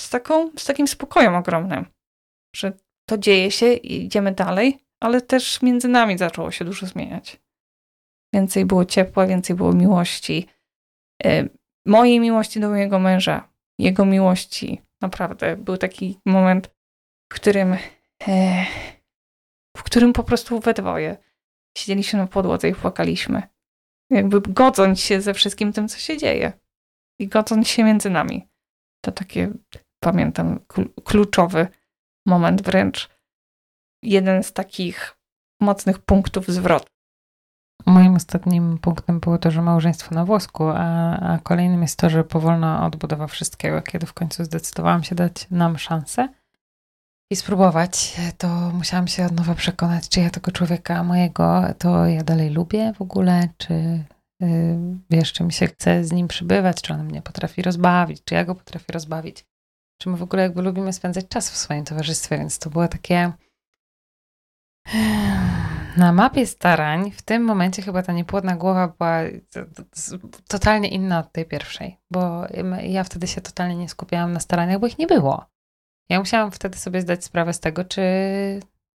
z, 0.01 0.11
taką, 0.11 0.51
z 0.59 0.65
takim 0.65 0.89
spokojem 0.89 1.35
ogromnym, 1.35 1.87
że 2.57 2.73
to 3.09 3.19
dzieje 3.19 3.51
się 3.51 3.73
i 3.75 4.05
idziemy 4.05 4.33
dalej, 4.33 4.79
ale 5.03 5.21
też 5.21 5.63
między 5.63 5.89
nami 5.89 6.19
zaczęło 6.19 6.51
się 6.51 6.65
dużo 6.65 6.87
zmieniać. 6.87 7.44
Więcej 8.35 8.65
było 8.65 8.85
ciepła, 8.85 9.27
więcej 9.27 9.57
było 9.57 9.73
miłości. 9.73 10.47
E, 11.25 11.49
mojej 11.87 12.21
miłości 12.21 12.61
do 12.61 12.69
mojego 12.69 12.99
męża, 12.99 13.49
jego 13.79 14.05
miłości. 14.05 14.83
Naprawdę 15.01 15.57
był 15.57 15.77
taki 15.77 16.19
moment, 16.27 16.71
w 17.33 17.35
którym, 17.35 17.77
e, 18.29 18.67
w 19.77 19.83
którym 19.83 20.13
po 20.13 20.25
prostu 20.25 20.61
we 20.61 20.75
dwoje 20.75 21.17
siedzieliśmy 21.79 22.19
na 22.19 22.27
podłodze 22.27 22.69
i 22.69 22.75
płakaliśmy. 22.75 23.43
Jakby 24.11 24.41
godząc 24.41 25.01
się 25.01 25.21
ze 25.21 25.35
wszystkim 25.35 25.73
tym, 25.73 25.89
co 25.89 25.99
się 25.99 26.17
dzieje. 26.17 26.53
I 27.21 27.29
godząc 27.29 27.69
się 27.69 27.85
między 27.85 28.11
nami. 28.11 28.49
To 29.05 29.13
takie, 29.13 29.53
pamiętam, 30.01 30.61
kluczowy 31.05 31.69
moment 32.27 32.63
wręcz. 32.63 33.11
Jeden 34.03 34.43
z 34.43 34.53
takich 34.53 35.19
mocnych 35.61 35.99
punktów 35.99 36.49
zwrotu. 36.49 36.94
Moim 37.87 38.15
ostatnim 38.15 38.79
punktem 38.79 39.21
było 39.21 39.39
to, 39.39 39.51
że 39.51 39.63
małżeństwo 39.63 40.15
na 40.15 40.25
włosku, 40.25 40.65
a, 40.69 41.17
a, 41.19 41.39
kolejnym 41.39 41.83
jest 41.83 41.99
to, 41.99 42.11
że 42.11 42.25
powolna 42.25 42.87
odbudowa 42.87 43.27
wszystkiego. 43.27 43.83
Kiedy 43.83 44.07
w 44.07 44.13
końcu 44.13 44.45
zdecydowałam 44.45 45.05
się 45.05 45.15
dać 45.15 45.47
nam 45.51 45.79
szansę 45.79 46.29
i 47.31 47.37
spróbować, 47.37 48.17
to 48.39 48.49
musiałam 48.49 49.09
się 49.09 49.27
od 49.27 49.33
nowa 49.33 49.55
przekonać, 49.55 50.09
czy 50.09 50.21
ja 50.21 50.31
tego 50.31 50.53
człowieka 50.53 51.03
mojego 51.03 51.63
to 51.79 52.07
ja 52.07 52.25
dalej 52.25 52.51
lubię 52.51 52.93
w 52.93 53.03
ogóle, 53.03 53.49
czy 53.57 54.05
yy, 54.41 54.79
wiesz, 55.11 55.41
mi 55.41 55.53
się 55.53 55.67
chce 55.67 56.05
z 56.05 56.13
nim 56.13 56.29
przybywać, 56.29 56.83
czy 56.83 56.93
on 56.93 57.05
mnie 57.05 57.23
potrafi 57.23 57.63
rozbawić, 57.63 58.25
czy 58.25 58.35
ja 58.35 58.45
go 58.45 58.55
potrafię 58.55 58.93
rozbawić, 58.93 59.45
czy 59.99 60.09
my 60.09 60.17
w 60.17 60.23
ogóle 60.23 60.43
jakby 60.43 60.63
lubimy 60.63 60.93
spędzać 60.93 61.29
czas 61.29 61.51
w 61.51 61.57
swoim 61.57 61.85
towarzystwie, 61.85 62.39
więc 62.39 62.59
to 62.59 62.71
było 62.71 62.89
takie 62.89 63.33
na 65.97 66.13
mapie 66.13 66.47
starań 66.47 67.11
w 67.11 67.23
tym 67.23 67.43
momencie 67.45 67.83
chyba 67.83 68.03
ta 68.03 68.13
niepłodna 68.13 68.57
głowa 68.57 68.89
była 68.89 69.21
totalnie 70.49 70.89
inna 70.89 71.19
od 71.19 71.33
tej 71.33 71.45
pierwszej, 71.45 71.99
bo 72.11 72.47
ja 72.83 73.05
wtedy 73.05 73.27
się 73.27 73.41
totalnie 73.41 73.77
nie 73.77 73.89
skupiałam 73.89 74.33
na 74.33 74.41
staraniach, 74.41 74.81
bo 74.81 74.87
ich 74.87 74.99
nie 74.99 75.07
było. 75.07 75.47
Ja 76.09 76.19
musiałam 76.19 76.51
wtedy 76.51 76.79
sobie 76.79 77.01
zdać 77.01 77.25
sprawę 77.25 77.53
z 77.53 77.61
tego, 77.61 77.85
czy 77.85 78.03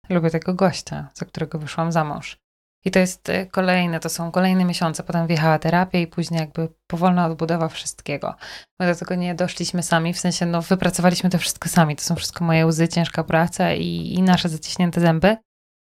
lubię 0.08 0.30
tego 0.30 0.54
gościa, 0.54 1.08
za 1.14 1.26
którego 1.26 1.58
wyszłam 1.58 1.92
za 1.92 2.04
mąż. 2.04 2.46
I 2.84 2.90
to 2.90 2.98
jest 2.98 3.28
e, 3.28 3.46
kolejne, 3.46 4.00
to 4.00 4.08
są 4.08 4.30
kolejne 4.30 4.64
miesiące. 4.64 5.02
Potem 5.02 5.26
wjechała 5.26 5.58
terapia 5.58 5.98
i 5.98 6.06
później 6.06 6.40
jakby 6.40 6.68
powolna 6.86 7.26
odbudowa 7.26 7.68
wszystkiego. 7.68 8.34
My 8.80 8.86
do 8.86 8.98
tego 8.98 9.14
nie 9.14 9.34
doszliśmy 9.34 9.82
sami, 9.82 10.14
w 10.14 10.18
sensie 10.18 10.46
no 10.46 10.62
wypracowaliśmy 10.62 11.30
to 11.30 11.38
wszystko 11.38 11.68
sami. 11.68 11.96
To 11.96 12.02
są 12.02 12.14
wszystko 12.14 12.44
moje 12.44 12.66
łzy, 12.66 12.88
ciężka 12.88 13.24
praca 13.24 13.72
i, 13.72 14.14
i 14.14 14.22
nasze 14.22 14.48
zaciśnięte 14.48 15.00
zęby. 15.00 15.36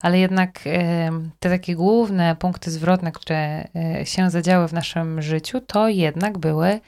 Ale 0.00 0.18
jednak 0.18 0.60
te 1.38 1.50
takie 1.50 1.76
główne 1.76 2.36
punkty 2.36 2.70
zwrotne, 2.70 3.12
które 3.12 3.68
e, 3.74 4.06
się 4.06 4.30
zadziały 4.30 4.68
w 4.68 4.72
naszym 4.72 5.22
życiu, 5.22 5.60
to 5.60 5.88
jednak 5.88 6.38
były 6.38 6.80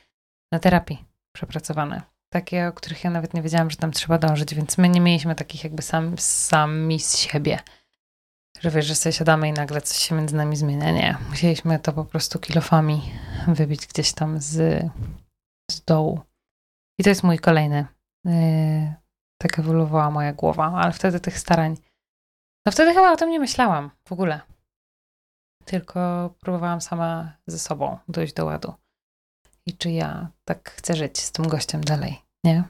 na 0.52 0.58
terapii 0.58 1.04
przepracowane. 1.36 2.02
Takie, 2.32 2.68
o 2.68 2.72
których 2.72 3.04
ja 3.04 3.10
nawet 3.10 3.34
nie 3.34 3.42
wiedziałam, 3.42 3.70
że 3.70 3.76
tam 3.76 3.92
trzeba 3.92 4.18
dążyć, 4.18 4.54
więc 4.54 4.78
my 4.78 4.88
nie 4.88 5.00
mieliśmy 5.00 5.34
takich 5.34 5.64
jakby 5.64 5.82
sam, 5.82 6.18
sami 6.18 7.00
z 7.00 7.16
siebie 7.16 7.58
że 8.62 8.70
wiesz, 8.70 8.86
że 8.86 8.94
sobie 8.94 9.12
siadamy 9.12 9.48
i 9.48 9.52
nagle 9.52 9.80
coś 9.80 9.96
się 9.96 10.14
między 10.14 10.36
nami 10.36 10.56
zmienia. 10.56 10.90
Nie, 10.90 11.16
musieliśmy 11.30 11.78
to 11.78 11.92
po 11.92 12.04
prostu 12.04 12.38
kilofami 12.38 13.12
wybić 13.48 13.86
gdzieś 13.86 14.12
tam 14.12 14.40
z, 14.40 14.84
z 15.70 15.84
dołu. 15.84 16.20
I 16.98 17.04
to 17.04 17.08
jest 17.08 17.22
mój 17.22 17.38
kolejny. 17.38 17.86
Yy, 18.24 18.32
tak 19.38 19.58
ewoluowała 19.58 20.10
moja 20.10 20.32
głowa, 20.32 20.72
ale 20.74 20.92
wtedy 20.92 21.20
tych 21.20 21.38
starań. 21.38 21.76
No 22.66 22.72
wtedy 22.72 22.94
chyba 22.94 23.12
o 23.12 23.16
tym 23.16 23.30
nie 23.30 23.40
myślałam 23.40 23.90
w 24.08 24.12
ogóle. 24.12 24.40
Tylko 25.64 26.30
próbowałam 26.40 26.80
sama 26.80 27.32
ze 27.46 27.58
sobą 27.58 27.98
dojść 28.08 28.34
do 28.34 28.44
ładu. 28.44 28.74
I 29.66 29.76
czy 29.76 29.90
ja 29.90 30.28
tak 30.44 30.70
chcę 30.70 30.96
żyć 30.96 31.20
z 31.20 31.32
tym 31.32 31.48
gościem 31.48 31.80
dalej, 31.80 32.20
nie? 32.44 32.64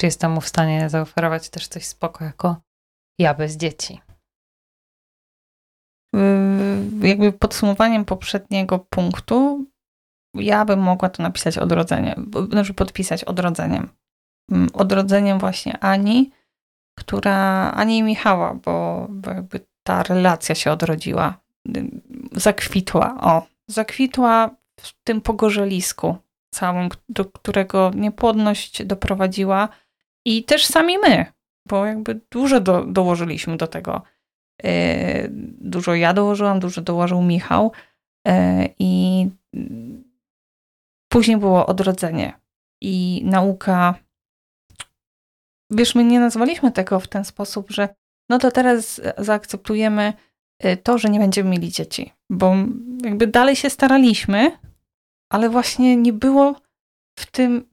Czy 0.00 0.06
jestem 0.06 0.32
mu 0.32 0.40
w 0.40 0.48
stanie 0.48 0.90
zaoferować 0.90 1.48
też 1.48 1.68
coś 1.68 1.86
spoko 1.86 2.24
jako 2.24 2.56
ja 3.18 3.34
bez 3.34 3.56
dzieci? 3.56 4.00
Jakby 7.02 7.32
podsumowaniem 7.32 8.04
poprzedniego 8.04 8.78
punktu, 8.78 9.66
ja 10.34 10.64
bym 10.64 10.80
mogła 10.80 11.08
to 11.08 11.22
napisać 11.22 11.58
odrodzenie, 11.58 12.16
znaczy 12.50 12.74
podpisać 12.74 13.24
odrodzeniem. 13.24 13.88
Mm, 14.50 14.68
odrodzeniem 14.72 15.38
właśnie 15.38 15.78
Ani, 15.78 16.32
która, 16.98 17.70
Ani 17.70 18.02
Michała, 18.02 18.54
bo, 18.54 19.06
bo 19.10 19.30
jakby 19.30 19.60
ta 19.82 20.02
relacja 20.02 20.54
się 20.54 20.72
odrodziła, 20.72 21.40
zakwitła, 22.32 23.18
o, 23.20 23.46
zakwitła 23.68 24.50
w 24.80 24.92
tym 25.04 25.20
pogorzelisku 25.20 26.16
całym, 26.54 26.88
do 27.08 27.24
którego 27.24 27.90
niepłodność 27.94 28.84
doprowadziła 28.84 29.68
i 30.24 30.44
też 30.44 30.66
sami 30.66 30.98
my, 30.98 31.26
bo 31.68 31.86
jakby 31.86 32.20
dużo 32.30 32.60
do, 32.60 32.84
dołożyliśmy 32.84 33.56
do 33.56 33.66
tego 33.66 34.02
E, 34.64 35.28
dużo 35.60 35.94
ja 35.94 36.14
dołożyłam, 36.14 36.60
dużo 36.60 36.80
dołożył 36.80 37.22
Michał 37.22 37.72
e, 38.28 38.68
i 38.78 39.28
później 41.08 41.36
było 41.36 41.66
odrodzenie 41.66 42.32
i 42.82 43.22
nauka. 43.24 43.94
Wiesz, 45.72 45.94
my 45.94 46.04
nie 46.04 46.20
nazwaliśmy 46.20 46.72
tego 46.72 47.00
w 47.00 47.08
ten 47.08 47.24
sposób, 47.24 47.70
że 47.70 47.94
no 48.30 48.38
to 48.38 48.50
teraz 48.50 49.00
zaakceptujemy 49.18 50.12
e, 50.58 50.76
to, 50.76 50.98
że 50.98 51.08
nie 51.08 51.18
będziemy 51.18 51.50
mieli 51.50 51.70
dzieci, 51.70 52.12
bo 52.30 52.54
jakby 53.04 53.26
dalej 53.26 53.56
się 53.56 53.70
staraliśmy, 53.70 54.58
ale 55.32 55.48
właśnie 55.48 55.96
nie 55.96 56.12
było 56.12 56.60
w 57.18 57.30
tym, 57.30 57.68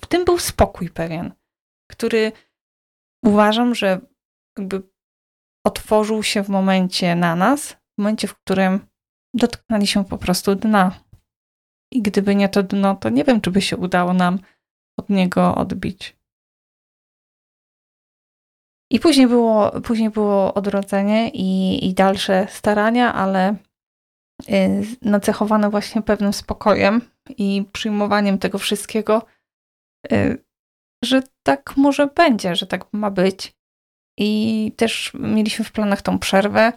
w 0.00 0.06
tym 0.08 0.24
był 0.24 0.38
spokój 0.38 0.90
pewien, 0.90 1.32
który 1.90 2.32
uważam, 3.24 3.74
że 3.74 4.00
jakby 4.58 4.82
otworzył 5.66 6.22
się 6.22 6.42
w 6.42 6.48
momencie 6.48 7.14
na 7.14 7.36
nas, 7.36 7.72
w 7.72 7.98
momencie, 7.98 8.28
w 8.28 8.34
którym 8.34 8.86
dotknęliśmy 9.34 10.04
po 10.04 10.18
prostu 10.18 10.54
dna. 10.54 11.00
I 11.92 12.02
gdyby 12.02 12.34
nie 12.34 12.48
to 12.48 12.62
dno, 12.62 12.94
to 12.96 13.08
nie 13.08 13.24
wiem, 13.24 13.40
czy 13.40 13.50
by 13.50 13.62
się 13.62 13.76
udało 13.76 14.12
nam 14.12 14.38
od 14.98 15.10
niego 15.10 15.54
odbić. 15.54 16.15
I 18.90 19.00
później 19.00 19.26
było, 19.26 19.80
później 19.80 20.10
było 20.10 20.54
odrodzenie 20.54 21.30
i, 21.34 21.80
i 21.88 21.94
dalsze 21.94 22.46
starania, 22.50 23.14
ale 23.14 23.56
y, 24.50 24.82
nacechowane 25.02 25.70
właśnie 25.70 26.02
pewnym 26.02 26.32
spokojem 26.32 27.00
i 27.28 27.64
przyjmowaniem 27.72 28.38
tego 28.38 28.58
wszystkiego, 28.58 29.26
y, 30.12 30.44
że 31.04 31.22
tak 31.42 31.76
może 31.76 32.06
będzie, 32.06 32.56
że 32.56 32.66
tak 32.66 32.92
ma 32.92 33.10
być. 33.10 33.56
I 34.18 34.72
też 34.76 35.12
mieliśmy 35.14 35.64
w 35.64 35.72
planach 35.72 36.02
tą 36.02 36.18
przerwę. 36.18 36.72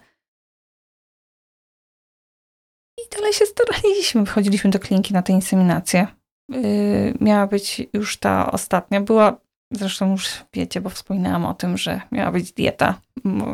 I 2.98 3.02
dalej 3.16 3.32
się 3.32 3.46
staraliśmy. 3.46 4.26
Wchodziliśmy 4.26 4.70
do 4.70 4.78
kliniki 4.78 5.14
na 5.14 5.22
tę 5.22 5.32
inseminację. 5.32 6.06
Yy, 6.50 7.14
miała 7.20 7.46
być 7.46 7.82
już 7.92 8.16
ta 8.16 8.52
ostatnia. 8.52 9.00
Była, 9.00 9.40
zresztą 9.70 10.10
już 10.10 10.44
wiecie, 10.52 10.80
bo 10.80 10.90
wspominałam 10.90 11.44
o 11.46 11.54
tym, 11.54 11.78
że 11.78 12.00
miała 12.12 12.32
być 12.32 12.52
dieta 12.52 13.00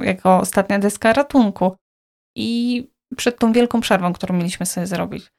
jako 0.02 0.38
ostatnia 0.38 0.79
deska 0.79 1.12
ratunku. 1.12 1.76
I 2.37 2.83
przed 3.16 3.38
tą 3.38 3.52
wielką 3.52 3.81
przerwą, 3.81 4.12
którą 4.12 4.37
mieliśmy 4.37 4.66
sobie 4.66 4.87
zrobić, 4.87 5.33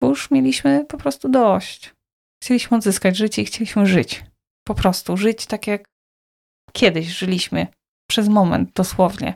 bo 0.00 0.08
już 0.08 0.30
mieliśmy 0.30 0.84
po 0.84 0.98
prostu 0.98 1.28
dość. 1.28 1.94
Chcieliśmy 2.42 2.76
odzyskać 2.76 3.16
życie 3.16 3.42
i 3.42 3.44
chcieliśmy 3.44 3.86
żyć. 3.86 4.24
Po 4.66 4.74
prostu 4.74 5.16
żyć 5.16 5.46
tak 5.46 5.66
jak 5.66 5.84
kiedyś 6.72 7.06
żyliśmy 7.06 7.66
przez 8.10 8.28
moment 8.28 8.72
dosłownie. 8.72 9.34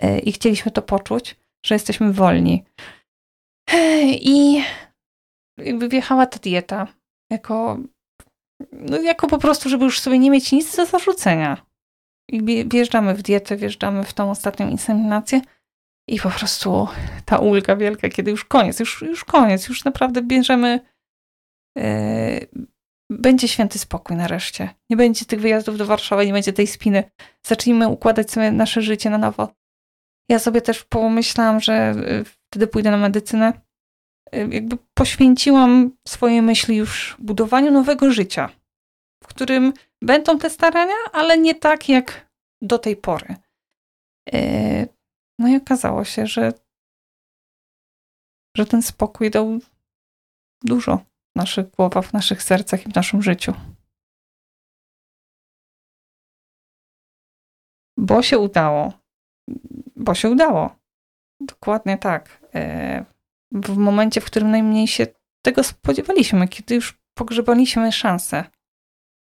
E, 0.00 0.18
I 0.18 0.32
chcieliśmy 0.32 0.72
to 0.72 0.82
poczuć, 0.82 1.36
że 1.66 1.74
jesteśmy 1.74 2.12
wolni. 2.12 2.64
E, 3.72 4.02
I 4.04 4.64
jakby 5.58 5.88
wjechała 5.88 6.26
ta 6.26 6.38
dieta 6.38 6.86
jako, 7.30 7.78
no 8.72 9.00
jako 9.00 9.26
po 9.26 9.38
prostu, 9.38 9.68
żeby 9.68 9.84
już 9.84 10.00
sobie 10.00 10.18
nie 10.18 10.30
mieć 10.30 10.52
nic 10.52 10.76
do 10.76 10.86
zarzucenia. 10.86 11.66
I 12.28 12.64
wjeżdżamy 12.68 13.14
w 13.14 13.22
dietę, 13.22 13.56
wjeżdżamy 13.56 14.04
w 14.04 14.12
tą 14.12 14.30
ostatnią 14.30 14.68
inseminację 14.68 15.40
i 16.08 16.20
po 16.20 16.30
prostu 16.30 16.88
ta 17.24 17.38
ulga 17.38 17.76
wielka, 17.76 18.08
kiedy 18.08 18.30
już 18.30 18.44
koniec, 18.44 18.80
już, 18.80 19.02
już 19.02 19.24
koniec, 19.24 19.68
już 19.68 19.84
naprawdę 19.84 20.22
bierzemy 20.22 20.80
yy, 21.76 22.48
będzie 23.18 23.48
święty 23.48 23.78
spokój 23.78 24.16
nareszcie. 24.16 24.68
Nie 24.90 24.96
będzie 24.96 25.24
tych 25.24 25.40
wyjazdów 25.40 25.78
do 25.78 25.86
Warszawy, 25.86 26.26
nie 26.26 26.32
będzie 26.32 26.52
tej 26.52 26.66
spiny. 26.66 27.10
Zacznijmy 27.46 27.88
układać 27.88 28.30
sobie 28.30 28.52
nasze 28.52 28.82
życie 28.82 29.10
na 29.10 29.18
nowo. 29.18 29.48
Ja 30.28 30.38
sobie 30.38 30.60
też 30.60 30.84
pomyślałam, 30.84 31.60
że 31.60 31.94
y, 32.20 32.24
wtedy 32.24 32.66
pójdę 32.66 32.90
na 32.90 32.96
medycynę. 32.96 33.52
Jakby 34.32 34.78
poświęciłam 34.94 35.96
swoje 36.08 36.42
myśli 36.42 36.76
już 36.76 37.16
budowaniu 37.18 37.70
nowego 37.70 38.10
życia, 38.10 38.48
w 39.24 39.26
którym 39.26 39.72
będą 40.02 40.38
te 40.38 40.50
starania, 40.50 40.94
ale 41.12 41.38
nie 41.38 41.54
tak 41.54 41.88
jak 41.88 42.32
do 42.62 42.78
tej 42.78 42.96
pory. 42.96 43.36
Y, 44.34 44.88
no 45.38 45.48
i 45.48 45.56
okazało 45.56 46.04
się, 46.04 46.26
że, 46.26 46.52
że 48.56 48.66
ten 48.66 48.82
spokój 48.82 49.30
dał 49.30 49.58
dużo 50.64 50.96
w 50.96 51.36
naszych 51.36 51.70
głowach, 51.70 52.04
w 52.04 52.12
naszych 52.12 52.42
sercach 52.42 52.86
i 52.86 52.90
w 52.92 52.94
naszym 52.94 53.22
życiu. 53.22 53.54
Bo 57.96 58.22
się 58.22 58.38
udało. 58.38 58.92
Bo 59.96 60.14
się 60.14 60.30
udało. 60.30 60.76
Dokładnie 61.40 61.98
tak. 61.98 62.42
W 63.54 63.76
momencie, 63.76 64.20
w 64.20 64.24
którym 64.24 64.50
najmniej 64.50 64.88
się 64.88 65.06
tego 65.42 65.64
spodziewaliśmy, 65.64 66.48
kiedy 66.48 66.74
już 66.74 66.98
pogrzebaliśmy 67.14 67.92
szansę 67.92 68.44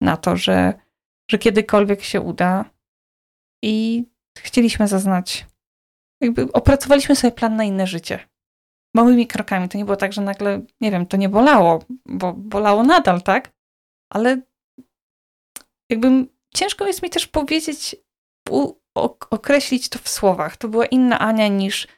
na 0.00 0.16
to, 0.16 0.36
że, 0.36 0.74
że 1.30 1.38
kiedykolwiek 1.38 2.02
się 2.02 2.20
uda 2.20 2.70
i 3.64 4.04
chcieliśmy 4.38 4.88
zaznać, 4.88 5.46
jakby 6.20 6.52
opracowaliśmy 6.52 7.16
sobie 7.16 7.32
plan 7.32 7.56
na 7.56 7.64
inne 7.64 7.86
życie 7.86 8.32
małymi 8.94 9.26
krokami. 9.26 9.68
To 9.68 9.78
nie 9.78 9.84
było 9.84 9.96
tak, 9.96 10.12
że 10.12 10.22
nagle, 10.22 10.60
nie 10.80 10.90
wiem, 10.90 11.06
to 11.06 11.16
nie 11.16 11.28
bolało, 11.28 11.84
bo 12.06 12.32
bolało 12.32 12.82
nadal, 12.82 13.22
tak? 13.22 13.52
Ale 14.12 14.40
jakbym 15.90 16.28
ciężko 16.54 16.86
jest 16.86 17.02
mi 17.02 17.10
też 17.10 17.26
powiedzieć, 17.26 17.96
u, 18.50 18.72
określić 19.30 19.88
to 19.88 19.98
w 19.98 20.08
słowach. 20.08 20.56
To 20.56 20.68
była 20.68 20.86
inna 20.86 21.18
Ania 21.18 21.48
niż, 21.48 21.88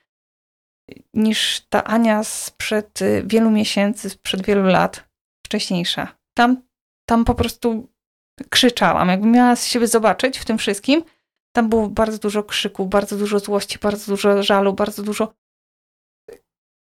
niż 1.15 1.61
ta 1.61 1.85
Ania 1.85 2.25
sprzed 2.25 3.03
y, 3.03 3.23
wielu 3.27 3.51
miesięcy, 3.51 4.11
sprzed 4.11 4.47
wielu 4.47 4.63
lat, 4.63 5.09
wcześniejsza. 5.47 6.17
Tam, 6.39 6.63
tam 7.09 7.25
po 7.25 7.35
prostu 7.35 7.89
krzyczałam. 8.51 9.09
Jakbym 9.09 9.33
miała 9.33 9.57
z 9.57 9.67
siebie 9.67 9.87
zobaczyć 9.87 10.39
w 10.39 10.45
tym 10.45 10.59
wszystkim, 10.59 11.05
tam 11.57 11.69
było 11.69 11.89
bardzo 11.89 12.19
dużo 12.19 12.43
krzyku, 12.43 12.87
bardzo 12.87 13.17
dużo 13.17 13.39
złości, 13.39 13.79
bardzo 13.79 14.13
dużo 14.13 14.43
żalu, 14.43 14.73
bardzo 14.73 15.03
dużo 15.03 15.35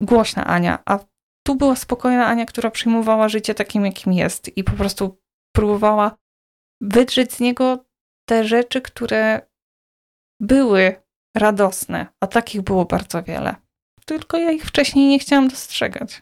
głośna 0.01 0.45
Ania, 0.45 0.79
a 0.85 0.99
tu 1.47 1.55
była 1.55 1.75
spokojna 1.75 2.27
Ania, 2.27 2.45
która 2.45 2.71
przyjmowała 2.71 3.29
życie 3.29 3.55
takim, 3.55 3.85
jakim 3.85 4.13
jest 4.13 4.57
i 4.57 4.63
po 4.63 4.71
prostu 4.71 5.17
próbowała 5.55 6.17
wydrzeć 6.81 7.33
z 7.33 7.39
niego 7.39 7.85
te 8.29 8.43
rzeczy, 8.43 8.81
które 8.81 9.41
były 10.41 11.03
radosne, 11.37 12.07
a 12.23 12.27
takich 12.27 12.61
było 12.61 12.85
bardzo 12.85 13.23
wiele. 13.23 13.55
Tylko 14.09 14.37
ja 14.37 14.51
ich 14.51 14.65
wcześniej 14.65 15.07
nie 15.07 15.19
chciałam 15.19 15.47
dostrzegać. 15.47 16.21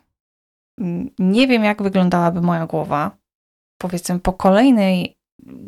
Nie 1.20 1.48
wiem, 1.48 1.64
jak 1.64 1.84
wyglądałaby 1.84 2.42
moja 2.42 2.66
głowa, 2.66 3.18
powiedzmy, 3.82 4.20
po 4.20 4.34
kolejnej, 4.34 5.18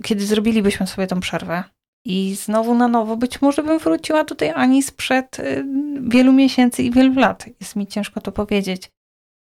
kiedy 0.03 0.25
zrobilibyśmy 0.25 0.87
sobie 0.87 1.07
tą 1.07 1.19
przerwę. 1.19 1.63
I 2.05 2.35
znowu 2.35 2.75
na 2.75 2.87
nowo 2.87 3.17
być 3.17 3.41
może 3.41 3.63
bym 3.63 3.79
wróciła 3.79 4.25
tutaj 4.25 4.49
ani 4.55 4.83
sprzed 4.83 5.39
y, 5.39 5.65
wielu 6.01 6.33
miesięcy 6.33 6.83
i 6.83 6.91
wielu 6.91 7.13
lat. 7.19 7.45
Jest 7.59 7.75
mi 7.75 7.87
ciężko 7.87 8.21
to 8.21 8.31
powiedzieć. 8.31 8.91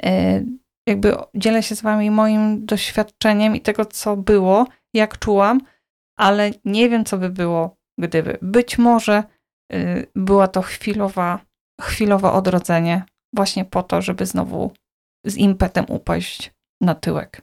Y, 0.06 0.46
jakby 0.88 1.16
dzielę 1.36 1.64
się 1.64 1.76
z 1.76 1.82
wami 1.82 2.12
moim 2.12 2.66
doświadczeniem 2.66 3.56
i 3.56 3.62
tego, 3.62 3.86
co 3.86 4.18
było, 4.18 4.68
jak 4.94 5.20
czułam, 5.20 5.62
ale 6.18 6.52
nie 6.66 6.90
wiem, 6.90 7.06
co 7.06 7.18
by 7.18 7.30
było, 7.30 7.78
gdyby. 8.00 8.38
Być 8.42 8.78
może 8.78 9.24
y, 9.74 10.08
była 10.16 10.48
to 10.48 10.62
chwilowa, 10.62 11.53
chwilowe 11.82 12.32
odrodzenie, 12.32 13.04
właśnie 13.36 13.66
po 13.66 13.84
to, 13.84 14.02
żeby 14.02 14.26
znowu 14.26 14.72
z 15.26 15.36
impetem 15.36 15.86
upaść 15.90 16.52
na 16.82 16.96
tyłek. 16.96 17.42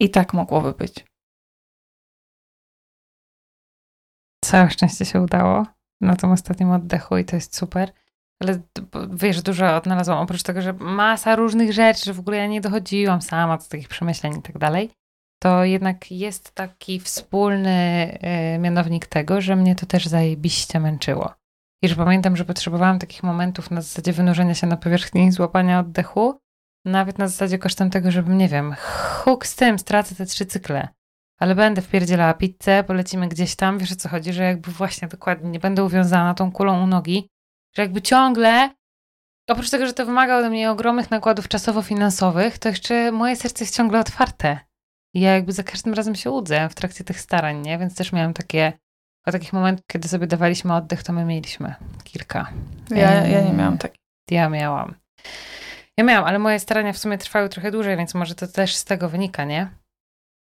I 0.00 0.10
tak 0.10 0.34
mogłoby 0.34 0.72
być. 0.72 1.04
Całe 4.44 4.70
szczęście 4.70 5.04
się 5.04 5.20
udało 5.20 5.66
na 6.00 6.16
tym 6.16 6.32
ostatnim 6.32 6.70
oddechu 6.70 7.16
i 7.16 7.24
to 7.24 7.36
jest 7.36 7.56
super. 7.56 7.92
Ale 8.42 8.60
wiesz, 9.10 9.42
dużo 9.42 9.76
odnalazłam, 9.76 10.18
oprócz 10.18 10.42
tego, 10.42 10.62
że 10.62 10.72
masa 10.72 11.36
różnych 11.36 11.72
rzeczy, 11.72 12.04
że 12.04 12.14
w 12.14 12.20
ogóle 12.20 12.36
ja 12.36 12.46
nie 12.46 12.60
dochodziłam 12.60 13.22
sama 13.22 13.58
do 13.58 13.64
takich 13.64 13.88
przemyśleń 13.88 14.38
i 14.38 14.42
tak 14.42 14.58
dalej, 14.58 14.90
to 15.42 15.64
jednak 15.64 16.12
jest 16.12 16.52
taki 16.52 17.00
wspólny 17.00 18.18
y, 18.54 18.58
mianownik 18.58 19.06
tego, 19.06 19.40
że 19.40 19.56
mnie 19.56 19.76
to 19.76 19.86
też 19.86 20.06
zajebiście 20.06 20.80
męczyło. 20.80 21.39
I 21.82 21.88
że 21.88 21.96
pamiętam, 21.96 22.36
że 22.36 22.44
potrzebowałam 22.44 22.98
takich 22.98 23.22
momentów 23.22 23.70
na 23.70 23.80
zasadzie 23.80 24.12
wynurzenia 24.12 24.54
się 24.54 24.66
na 24.66 24.76
powierzchni 24.76 25.32
złapania 25.32 25.80
oddechu, 25.80 26.38
nawet 26.84 27.18
na 27.18 27.28
zasadzie 27.28 27.58
kosztem 27.58 27.90
tego, 27.90 28.10
żebym, 28.10 28.38
nie 28.38 28.48
wiem, 28.48 28.74
huk 29.24 29.46
z 29.46 29.56
tym, 29.56 29.78
stracę 29.78 30.14
te 30.14 30.26
trzy 30.26 30.46
cykle. 30.46 30.88
Ale 31.38 31.54
będę 31.54 31.82
wpierdzielała 31.82 32.34
pizzę, 32.34 32.84
polecimy 32.84 33.28
gdzieś 33.28 33.56
tam, 33.56 33.78
wiesz 33.78 33.92
o 33.92 33.96
co 33.96 34.08
chodzi, 34.08 34.32
że 34.32 34.42
jakby 34.42 34.70
właśnie 34.70 35.08
dokładnie 35.08 35.50
nie 35.50 35.58
będę 35.58 35.84
uwiązana 35.84 36.34
tą 36.34 36.52
kulą 36.52 36.84
u 36.84 36.86
nogi, 36.86 37.28
że 37.76 37.82
jakby 37.82 38.02
ciągle, 38.02 38.70
oprócz 39.48 39.70
tego, 39.70 39.86
że 39.86 39.92
to 39.92 40.06
wymaga 40.06 40.38
ode 40.38 40.50
mnie 40.50 40.70
ogromnych 40.70 41.10
nakładów 41.10 41.48
czasowo-finansowych, 41.48 42.58
to 42.58 42.68
jeszcze 42.68 43.12
moje 43.12 43.36
serce 43.36 43.64
jest 43.64 43.76
ciągle 43.76 44.00
otwarte. 44.00 44.58
I 45.14 45.20
ja 45.20 45.34
jakby 45.34 45.52
za 45.52 45.62
każdym 45.62 45.94
razem 45.94 46.14
się 46.14 46.30
łudzę 46.30 46.68
w 46.68 46.74
trakcie 46.74 47.04
tych 47.04 47.20
starań, 47.20 47.60
nie? 47.60 47.78
Więc 47.78 47.94
też 47.94 48.12
miałam 48.12 48.34
takie, 48.34 48.72
o 49.26 49.32
takich 49.32 49.52
momentów, 49.52 49.86
kiedy 49.86 50.08
sobie 50.08 50.26
dawaliśmy 50.26 50.74
oddech, 50.74 51.02
to 51.02 51.12
my 51.12 51.24
mieliśmy 51.24 51.74
kilka. 52.04 52.50
Ja, 52.90 53.26
ja 53.26 53.42
nie 53.42 53.52
miałam 53.52 53.78
takich. 53.78 54.00
Ja 54.30 54.48
miałam. 54.48 54.94
Ja 55.96 56.04
miałam, 56.04 56.24
ale 56.24 56.38
moje 56.38 56.58
starania 56.58 56.92
w 56.92 56.98
sumie 56.98 57.18
trwały 57.18 57.48
trochę 57.48 57.70
dłużej, 57.70 57.96
więc 57.96 58.14
może 58.14 58.34
to 58.34 58.46
też 58.46 58.76
z 58.76 58.84
tego 58.84 59.08
wynika, 59.08 59.44
nie? 59.44 59.70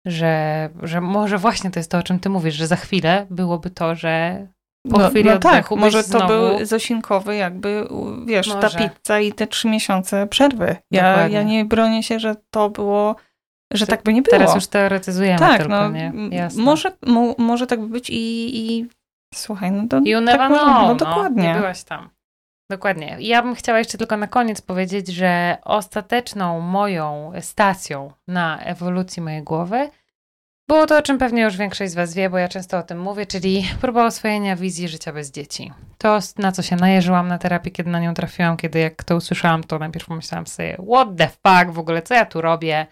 Że, 0.06 0.68
że 0.83 1.00
może 1.00 1.38
właśnie 1.38 1.70
to 1.70 1.80
jest 1.80 1.90
to, 1.90 1.98
o 1.98 2.02
czym 2.02 2.20
ty 2.20 2.28
mówisz, 2.28 2.54
że 2.54 2.66
za 2.66 2.76
chwilę 2.76 3.26
byłoby 3.30 3.70
to, 3.70 3.94
że 3.94 4.46
po 4.90 4.98
no, 4.98 5.11
chwili 5.11 5.24
no 5.24 5.38
tak, 5.38 5.70
może 5.70 6.02
znowu... 6.02 6.28
to 6.28 6.28
był 6.28 6.66
zosinkowy 6.66 7.37
jakby, 7.37 7.88
wiesz, 8.26 8.48
Może. 8.54 8.61
ta 8.61 8.78
pizza 8.78 9.20
i 9.20 9.33
te 9.33 9.46
trzy 9.46 9.68
miesiące 9.68 10.26
przerwy. 10.26 10.76
Ja, 10.90 11.11
Dokładnie. 11.12 11.37
ja 11.37 11.42
nie 11.42 11.64
bronię 11.64 12.02
się, 12.02 12.20
że 12.20 12.37
to 12.50 12.70
było, 12.70 13.16
że 13.70 13.87
tak 13.87 14.02
by 14.02 14.12
nie 14.12 14.22
było. 14.22 14.38
Teraz 14.38 14.54
już 14.54 14.66
teoretyzujemy 14.66 15.38
tak, 15.38 15.59
tylko, 15.59 15.72
no, 15.72 15.90
nie? 15.90 16.12
Jasne. 16.30 16.62
Może, 16.62 16.92
mo, 17.06 17.35
może 17.38 17.66
tak 17.66 17.80
być 17.80 18.11
i, 18.11 18.56
i 18.59 18.88
słuchaj, 19.35 19.72
no 19.72 19.88
to 19.88 19.96
You 20.04 20.20
never 20.20 20.38
tak 20.38 20.50
może, 20.50 20.64
know, 20.64 20.76
no 20.76 20.88
no, 20.88 20.94
dokładnie. 20.94 21.42
nie 21.42 21.54
byłaś 21.54 21.85
tam. 21.85 22.11
Dokładnie. 22.70 23.16
Ja 23.20 23.42
bym 23.42 23.54
chciała 23.54 23.78
jeszcze 23.78 23.98
tylko 23.98 24.16
na 24.16 24.26
koniec 24.26 24.61
powiedzieć, 24.61 25.09
że 25.09 25.59
ostateczną 25.64 26.61
moją 26.61 27.33
stacją 27.40 28.12
na 28.28 28.59
ewolucji 28.59 29.22
mojej 29.22 29.42
głowy 29.42 29.90
było 30.70 30.87
to, 30.87 30.98
o 30.98 31.02
czym 31.02 31.18
pewnie 31.18 31.42
już 31.42 31.56
większość 31.56 31.92
z 31.92 31.94
Was 31.94 32.14
wie, 32.14 32.30
bo 32.30 32.38
ja 32.38 32.48
często 32.48 32.78
o 32.78 32.83
tym 32.83 33.00
mówię, 33.00 33.26
czyli 33.26 33.64
próba 33.80 34.06
oswojenia 34.06 34.56
wizji 34.56 34.88
życia 34.88 35.12
bez 35.12 35.30
dzieci. 35.30 35.72
To, 35.98 36.18
na 36.38 36.52
co 36.52 36.62
się 36.62 36.76
najeżyłam 36.76 37.28
na 37.28 37.38
terapii, 37.38 37.72
kiedy 37.72 37.90
na 37.90 38.00
nią 38.00 38.14
trafiłam, 38.14 38.56
kiedy 38.56 38.78
jak 38.78 39.04
to 39.04 39.16
usłyszałam, 39.16 39.64
to 39.64 39.78
najpierw 39.78 40.06
pomyślałam 40.06 40.46
sobie, 40.46 40.76
what 40.90 41.09
the 41.16 41.28
fuck, 41.28 41.70
w 41.70 41.78
ogóle, 41.78 42.02
co 42.02 42.14
ja 42.14 42.26
tu 42.26 42.40
robię? 42.40 42.87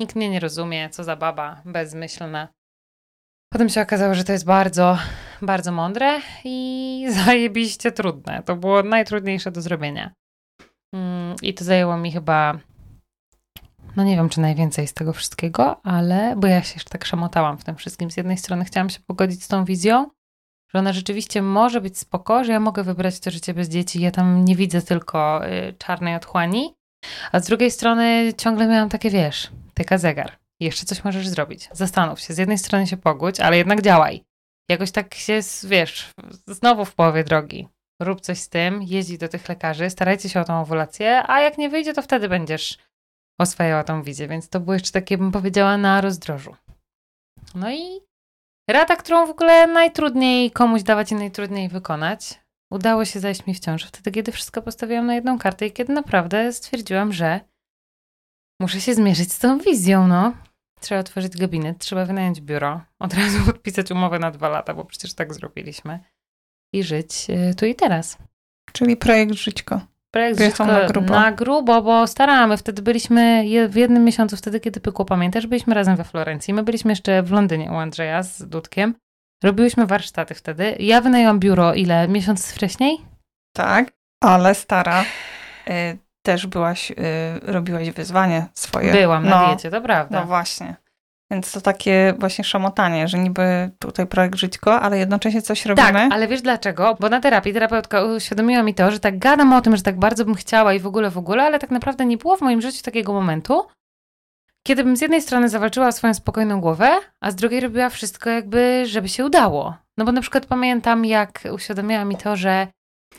Nikt 0.00 0.16
mnie 0.16 0.30
nie 0.30 0.40
rozumie, 0.40 0.90
co 0.90 1.04
za 1.04 1.16
baba 1.16 1.62
bezmyślna. 1.64 2.48
Potem 3.52 3.68
się 3.68 3.82
okazało, 3.82 4.14
że 4.14 4.24
to 4.24 4.32
jest 4.32 4.44
bardzo, 4.44 4.98
bardzo 5.42 5.72
mądre 5.72 6.20
i 6.44 7.06
zajebiście 7.24 7.92
trudne. 7.92 8.42
To 8.42 8.56
było 8.56 8.82
najtrudniejsze 8.82 9.50
do 9.50 9.62
zrobienia. 9.62 10.10
Mm, 10.94 11.36
I 11.42 11.54
to 11.54 11.64
zajęło 11.64 11.96
mi 11.96 12.12
chyba, 12.12 12.58
no 13.96 14.04
nie 14.04 14.16
wiem, 14.16 14.28
czy 14.28 14.40
najwięcej 14.40 14.86
z 14.86 14.94
tego 14.94 15.12
wszystkiego, 15.12 15.80
ale, 15.84 16.36
bo 16.36 16.46
ja 16.46 16.62
się 16.62 16.74
jeszcze 16.74 16.90
tak 16.90 17.04
szamotałam 17.04 17.58
w 17.58 17.64
tym 17.64 17.76
wszystkim. 17.76 18.10
Z 18.10 18.16
jednej 18.16 18.38
strony 18.38 18.64
chciałam 18.64 18.90
się 18.90 19.00
pogodzić 19.00 19.44
z 19.44 19.48
tą 19.48 19.64
wizją, 19.64 20.10
że 20.74 20.78
ona 20.78 20.92
rzeczywiście 20.92 21.42
może 21.42 21.80
być 21.80 21.98
spoko, 21.98 22.44
że 22.44 22.52
ja 22.52 22.60
mogę 22.60 22.82
wybrać 22.82 23.20
to 23.20 23.30
życie 23.30 23.54
bez 23.54 23.68
dzieci, 23.68 24.00
ja 24.00 24.10
tam 24.10 24.44
nie 24.44 24.56
widzę 24.56 24.82
tylko 24.82 25.48
y, 25.48 25.74
czarnej 25.78 26.14
otchłani, 26.14 26.74
a 27.32 27.40
z 27.40 27.46
drugiej 27.46 27.70
strony 27.70 28.34
ciągle 28.38 28.66
miałam 28.66 28.88
takie, 28.88 29.10
wiesz, 29.10 29.50
tyka 29.76 29.98
zegar. 29.98 30.38
Jeszcze 30.60 30.86
coś 30.86 31.04
możesz 31.04 31.28
zrobić. 31.28 31.68
Zastanów 31.72 32.20
się. 32.20 32.34
Z 32.34 32.38
jednej 32.38 32.58
strony 32.58 32.86
się 32.86 32.96
pogódź, 32.96 33.40
ale 33.40 33.56
jednak 33.56 33.82
działaj. 33.82 34.24
Jakoś 34.70 34.90
tak 34.90 35.14
się, 35.14 35.40
wiesz, 35.64 36.10
znowu 36.46 36.84
w 36.84 36.94
połowie 36.94 37.24
drogi. 37.24 37.68
Rób 38.02 38.20
coś 38.20 38.38
z 38.38 38.48
tym, 38.48 38.82
jeźdź 38.82 39.18
do 39.18 39.28
tych 39.28 39.48
lekarzy, 39.48 39.90
starajcie 39.90 40.28
się 40.28 40.40
o 40.40 40.44
tą 40.44 40.60
owulację, 40.60 41.22
a 41.26 41.40
jak 41.40 41.58
nie 41.58 41.68
wyjdzie, 41.68 41.92
to 41.92 42.02
wtedy 42.02 42.28
będziesz 42.28 42.78
oswajała 43.40 43.84
tą 43.84 44.02
wizję. 44.02 44.28
Więc 44.28 44.48
to 44.48 44.60
było 44.60 44.74
jeszcze 44.74 44.92
takie, 44.92 45.18
bym 45.18 45.32
powiedziała, 45.32 45.76
na 45.78 46.00
rozdrożu. 46.00 46.56
No 47.54 47.70
i 47.70 48.00
rada, 48.70 48.96
którą 48.96 49.26
w 49.26 49.30
ogóle 49.30 49.66
najtrudniej 49.66 50.50
komuś 50.50 50.82
dawać 50.82 51.12
i 51.12 51.14
najtrudniej 51.14 51.68
wykonać. 51.68 52.40
Udało 52.70 53.04
się 53.04 53.20
zajść 53.20 53.46
mi 53.46 53.54
w 53.54 53.60
ciąży 53.60 53.86
wtedy, 53.86 54.10
kiedy 54.10 54.32
wszystko 54.32 54.62
postawiłam 54.62 55.06
na 55.06 55.14
jedną 55.14 55.38
kartę 55.38 55.66
i 55.66 55.72
kiedy 55.72 55.92
naprawdę 55.92 56.52
stwierdziłam, 56.52 57.12
że 57.12 57.40
muszę 58.60 58.80
się 58.80 58.94
zmierzyć 58.94 59.32
z 59.32 59.38
tą 59.38 59.58
wizją, 59.58 60.08
no. 60.08 60.32
Trzeba 60.80 61.00
otworzyć 61.00 61.36
gabinet, 61.36 61.78
trzeba 61.78 62.04
wynająć 62.04 62.40
biuro, 62.40 62.80
od 62.98 63.14
razu 63.14 63.44
podpisać 63.46 63.90
umowę 63.90 64.18
na 64.18 64.30
dwa 64.30 64.48
lata, 64.48 64.74
bo 64.74 64.84
przecież 64.84 65.14
tak 65.14 65.34
zrobiliśmy. 65.34 66.00
I 66.72 66.82
żyć 66.82 67.26
y, 67.30 67.54
tu 67.54 67.66
i 67.66 67.74
teraz. 67.74 68.18
Czyli 68.72 68.96
projekt 68.96 69.34
Żyćko. 69.34 69.80
Projekt 70.10 70.38
Żyćko 70.40 70.66
na 70.66 70.86
grubo. 70.86 71.14
na 71.14 71.32
grubo, 71.32 71.82
bo 71.82 72.06
staramy. 72.06 72.56
Wtedy 72.56 72.82
byliśmy 72.82 73.44
w 73.68 73.74
jednym 73.74 74.04
miesiącu, 74.04 74.36
wtedy 74.36 74.60
kiedy 74.60 74.80
pykło, 74.80 75.04
pamiętasz? 75.04 75.46
Byliśmy 75.46 75.74
razem 75.74 75.96
we 75.96 76.04
Florencji. 76.04 76.54
My 76.54 76.62
byliśmy 76.62 76.92
jeszcze 76.92 77.22
w 77.22 77.30
Londynie 77.30 77.70
u 77.70 77.74
Andrzeja 77.74 78.22
z 78.22 78.48
Dudkiem. 78.48 78.94
Robiłyśmy 79.44 79.86
warsztaty 79.86 80.34
wtedy. 80.34 80.76
Ja 80.78 81.00
wynajęłam 81.00 81.40
biuro 81.40 81.74
ile? 81.74 82.08
Miesiąc 82.08 82.52
wcześniej? 82.52 82.98
Tak, 83.56 83.92
ale 84.20 84.54
stara, 84.54 85.04
y, 85.68 85.98
też 86.26 86.46
byłaś, 86.46 86.90
y, 86.90 86.94
robiłaś 87.42 87.90
wyzwanie 87.90 88.46
swoje. 88.54 88.92
Byłam 88.92 89.24
na 89.24 89.40
no, 89.40 89.46
diecie, 89.46 89.70
to 89.70 89.80
prawda. 89.80 90.20
No 90.20 90.26
właśnie. 90.26 90.76
Więc 91.30 91.52
to 91.52 91.60
takie 91.60 92.14
właśnie 92.18 92.44
szamotanie, 92.44 93.08
że 93.08 93.18
niby 93.18 93.70
tutaj 93.78 94.06
projekt 94.06 94.34
Żyćko, 94.34 94.80
ale 94.80 94.98
jednocześnie 94.98 95.42
coś 95.42 95.66
robimy. 95.66 95.92
Tak, 95.92 96.12
ale 96.12 96.28
wiesz 96.28 96.42
dlaczego? 96.42 96.96
Bo 97.00 97.08
na 97.08 97.20
terapii 97.20 97.52
terapeutka 97.52 98.04
uświadomiła 98.04 98.62
mi 98.62 98.74
to, 98.74 98.90
że 98.90 99.00
tak 99.00 99.18
gadam 99.18 99.52
o 99.52 99.60
tym, 99.60 99.76
że 99.76 99.82
tak 99.82 99.98
bardzo 99.98 100.24
bym 100.24 100.34
chciała 100.34 100.74
i 100.74 100.80
w 100.80 100.86
ogóle, 100.86 101.10
w 101.10 101.18
ogóle, 101.18 101.42
ale 101.42 101.58
tak 101.58 101.70
naprawdę 101.70 102.06
nie 102.06 102.16
było 102.16 102.36
w 102.36 102.40
moim 102.40 102.62
życiu 102.62 102.82
takiego 102.82 103.12
momentu, 103.12 103.66
kiedy 104.66 104.84
bym 104.84 104.96
z 104.96 105.00
jednej 105.00 105.22
strony 105.22 105.48
zawalczyła 105.48 105.88
o 105.88 105.92
swoją 105.92 106.14
spokojną 106.14 106.60
głowę, 106.60 106.90
a 107.20 107.30
z 107.30 107.34
drugiej 107.34 107.60
robiła 107.60 107.88
wszystko 107.88 108.30
jakby, 108.30 108.86
żeby 108.86 109.08
się 109.08 109.24
udało. 109.24 109.76
No 109.98 110.04
bo 110.04 110.12
na 110.12 110.20
przykład 110.20 110.46
pamiętam, 110.46 111.04
jak 111.04 111.42
uświadomiła 111.52 112.04
mi 112.04 112.16
to, 112.16 112.36
że 112.36 112.66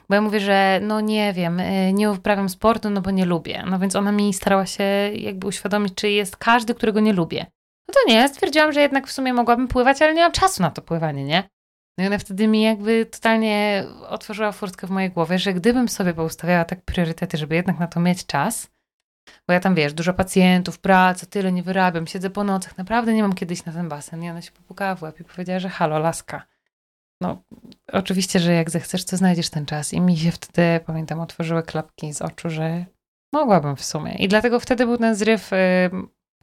bo 0.10 0.16
ja 0.16 0.22
mówię, 0.22 0.40
że 0.40 0.80
no 0.84 1.02
nie 1.02 1.34
wiem, 1.34 1.60
y, 1.60 1.94
nie 1.94 2.12
uprawiam 2.12 2.50
sportu, 2.50 2.90
no 2.90 3.02
bo 3.02 3.12
nie 3.12 3.26
lubię. 3.26 3.64
No 3.70 3.80
więc 3.80 3.96
ona 3.96 4.12
mi 4.12 4.34
starała 4.34 4.66
się 4.66 4.84
jakby 5.14 5.48
uświadomić, 5.48 5.94
czy 5.96 6.10
jest 6.10 6.38
każdy, 6.38 6.76
którego 6.76 7.00
nie 7.00 7.14
lubię. 7.14 7.46
No 7.88 7.94
to 7.94 8.00
nie, 8.08 8.30
stwierdziłam, 8.30 8.72
że 8.72 8.82
jednak 8.82 9.08
w 9.08 9.12
sumie 9.12 9.34
mogłabym 9.34 9.68
pływać, 9.68 10.02
ale 10.02 10.14
nie 10.14 10.22
mam 10.22 10.32
czasu 10.32 10.62
na 10.62 10.72
to 10.72 10.82
pływanie, 10.82 11.24
nie? 11.24 11.44
No 11.98 12.04
i 12.04 12.08
ona 12.08 12.18
wtedy 12.18 12.48
mi 12.48 12.62
jakby 12.62 13.06
totalnie 13.06 13.86
otworzyła 14.10 14.52
furtkę 14.52 14.88
w 14.88 14.90
mojej 14.90 15.10
głowie, 15.10 15.40
że 15.40 15.54
gdybym 15.54 15.90
sobie 15.90 16.14
poustawiała 16.14 16.66
tak 16.66 16.82
priorytety, 16.82 17.38
żeby 17.38 17.56
jednak 17.56 17.80
na 17.80 17.88
to 17.88 18.00
mieć 18.00 18.26
czas, 18.26 18.68
bo 19.48 19.54
ja 19.54 19.60
tam, 19.60 19.76
wiesz, 19.76 19.94
dużo 19.94 20.14
pacjentów, 20.14 20.80
praca, 20.80 21.26
tyle 21.26 21.52
nie 21.52 21.64
wyrabiam, 21.64 22.08
siedzę 22.08 22.30
po 22.30 22.44
nocach, 22.44 22.78
naprawdę 22.78 23.14
nie 23.14 23.22
mam 23.22 23.34
kiedyś 23.34 23.66
na 23.66 23.74
ten 23.74 23.90
basen. 23.90 24.24
I 24.24 24.30
ona 24.30 24.42
się 24.42 24.52
popukała 24.52 24.96
w 24.96 25.02
łeb 25.02 25.20
i 25.20 25.24
powiedziała, 25.24 25.60
że 25.60 25.70
halo, 25.70 26.00
laska. 26.00 26.46
No, 27.22 27.44
oczywiście, 27.92 28.40
że 28.40 28.54
jak 28.54 28.70
zechcesz, 28.70 29.06
to 29.06 29.18
znajdziesz 29.18 29.50
ten 29.50 29.66
czas. 29.66 29.94
I 29.94 30.02
mi 30.02 30.18
się 30.18 30.32
wtedy, 30.32 30.86
pamiętam, 30.86 31.20
otworzyły 31.20 31.64
klapki 31.64 32.14
z 32.14 32.22
oczu, 32.22 32.50
że 32.50 32.86
mogłabym 33.34 33.76
w 33.76 33.84
sumie. 33.84 34.16
I 34.16 34.28
dlatego 34.28 34.60
wtedy 34.60 34.86
był 34.86 34.98
ten 34.98 35.16
zryw, 35.16 35.54
y, 35.54 35.58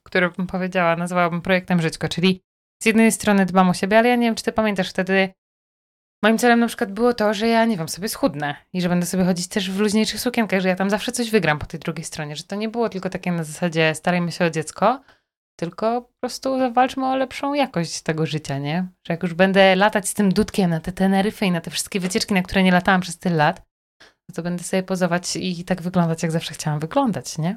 który 0.03 0.31
bym 0.31 0.47
powiedziała, 0.47 0.97
nazwałabym 0.97 1.43
projektem 1.43 1.83
Żyćko, 1.83 2.09
czyli 2.09 2.41
z 2.83 2.87
jednej 2.87 3.13
strony 3.13 3.47
dbam 3.47 3.69
o 3.69 3.75
siebie, 3.75 3.99
ale 3.99 4.09
ja 4.09 4.17
nie 4.17 4.27
wiem, 4.27 4.35
czy 4.35 4.45
ty 4.45 4.53
pamiętasz 4.53 4.91
wtedy, 4.91 5.35
Moim 6.25 6.39
celem 6.39 6.61
na 6.61 6.67
przykład 6.67 6.93
było 6.93 7.15
to, 7.15 7.35
że 7.35 7.49
ja, 7.49 7.65
nie 7.65 7.77
wiem, 7.77 7.89
sobie 7.89 8.09
schudnę 8.09 8.55
i 8.73 8.81
że 8.81 8.89
będę 8.89 9.07
sobie 9.07 9.25
chodzić 9.25 9.49
też 9.49 9.71
w 9.71 9.81
luźniejszych 9.81 10.21
sukienkach, 10.21 10.61
że 10.61 10.69
ja 10.69 10.77
tam 10.77 10.91
zawsze 10.91 11.13
coś 11.13 11.31
wygram 11.31 11.59
po 11.59 11.67
tej 11.67 11.81
drugiej 11.81 12.05
stronie, 12.05 12.37
że 12.37 12.45
to 12.45 12.57
nie 12.57 12.69
było 12.69 12.89
tylko 12.89 13.11
takie 13.11 13.33
na 13.33 13.45
zasadzie 13.45 13.95
starajmy 13.95 14.33
się 14.33 14.45
o 14.45 14.51
dziecko, 14.51 15.01
tylko 15.57 16.03
po 16.03 16.12
prostu 16.21 16.73
walczmy 16.73 17.07
o 17.07 17.17
lepszą 17.17 17.55
jakość 17.55 18.03
tego 18.03 18.27
życia, 18.27 18.59
nie? 18.59 18.88
Że 19.07 19.14
jak 19.14 19.23
już 19.23 19.35
będę 19.35 19.77
latać 19.77 20.09
z 20.09 20.14
tym 20.14 20.33
dudkiem 20.33 20.71
na 20.71 20.81
te 20.81 20.93
Teneryfy 20.93 21.47
i 21.47 21.51
na 21.51 21.61
te 21.61 21.71
wszystkie 21.71 22.01
wycieczki, 22.01 22.35
na 22.35 22.43
które 22.43 22.62
nie 22.62 22.73
latałam 22.73 23.01
przez 23.01 23.19
tyle 23.19 23.37
lat, 23.37 23.62
to 24.35 24.43
będę 24.43 24.64
sobie 24.64 24.83
pozować 24.83 25.37
i 25.37 25.64
tak 25.64 25.83
wyglądać, 25.83 26.23
jak 26.23 26.33
zawsze 26.33 26.55
chciałam 26.55 26.81
wyglądać, 26.81 27.38
nie? 27.38 27.57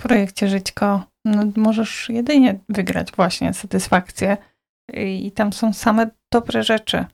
W 0.00 0.02
projekcie 0.02 0.48
Żyćko 0.48 1.02
no, 1.24 1.42
możesz 1.56 2.08
jedynie 2.08 2.58
wygrać 2.68 3.12
właśnie 3.12 3.54
satysfakcję 3.54 4.36
i 4.92 5.32
tam 5.32 5.52
są 5.52 5.72
same 5.72 6.10
dobre 6.32 6.62
rzeczy. 6.62 7.04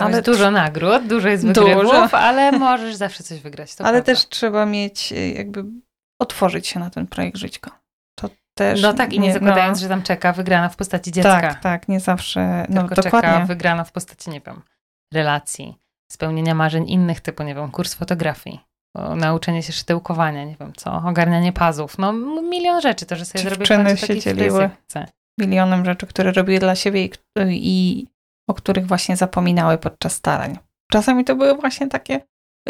Ale 0.00 0.16
jest 0.16 0.26
dużo 0.26 0.50
nagród, 0.50 1.06
dużo 1.06 1.28
jest 1.28 1.46
wygrywów, 1.46 1.82
dużo. 1.82 2.18
ale 2.18 2.52
możesz 2.58 2.94
zawsze 2.94 3.24
coś 3.24 3.40
wygrać. 3.40 3.70
ale 3.70 3.76
prawda. 3.78 4.02
też 4.02 4.28
trzeba 4.28 4.66
mieć, 4.66 5.12
y, 5.12 5.28
jakby 5.28 5.64
otworzyć 6.20 6.66
się 6.66 6.80
na 6.80 6.90
ten 6.90 7.06
projekt 7.06 7.36
Żyćko. 7.36 7.79
Też. 8.60 8.82
No 8.82 8.94
tak, 8.94 9.12
i 9.12 9.20
nie, 9.20 9.26
nie 9.26 9.32
zakładając, 9.32 9.78
no, 9.78 9.82
że 9.82 9.88
tam 9.88 10.02
czeka 10.02 10.32
wygrana 10.32 10.68
w 10.68 10.76
postaci 10.76 11.12
dziecka. 11.12 11.40
Tak, 11.40 11.60
tak, 11.60 11.88
nie 11.88 12.00
zawsze. 12.00 12.66
No, 12.68 12.80
Tylko 12.80 12.94
dokładnie. 12.94 13.30
czeka 13.30 13.46
wygrana 13.46 13.84
w 13.84 13.92
postaci, 13.92 14.30
nie 14.30 14.40
wiem, 14.40 14.62
relacji, 15.14 15.78
spełnienia 16.12 16.54
marzeń 16.54 16.88
innych 16.90 17.20
typu, 17.20 17.42
nie 17.42 17.54
wiem, 17.54 17.70
kurs 17.70 17.94
fotografii. 17.94 18.60
nauczenie 19.16 19.62
się 19.62 19.72
szydełkowania, 19.72 20.44
nie 20.44 20.56
wiem 20.60 20.72
co, 20.76 21.02
ogarnianie 21.06 21.52
pazów, 21.52 21.98
no 21.98 22.12
milion 22.42 22.80
rzeczy, 22.80 23.06
to, 23.06 23.16
że 23.16 23.24
sobie 23.24 23.44
Dziewczyny 23.44 23.96
zrobię 23.96 23.96
się 23.96 24.20
dzieliły 24.20 24.70
milionem 25.40 25.84
rzeczy, 25.84 26.06
które 26.06 26.32
robiły 26.32 26.58
dla 26.58 26.74
siebie 26.74 27.04
i, 27.04 27.10
i 27.50 28.06
o 28.48 28.54
których 28.54 28.86
właśnie 28.86 29.16
zapominały 29.16 29.78
podczas 29.78 30.12
starań. 30.12 30.58
Czasami 30.92 31.24
to 31.24 31.36
były 31.36 31.54
właśnie 31.54 31.88
takie 31.88 32.20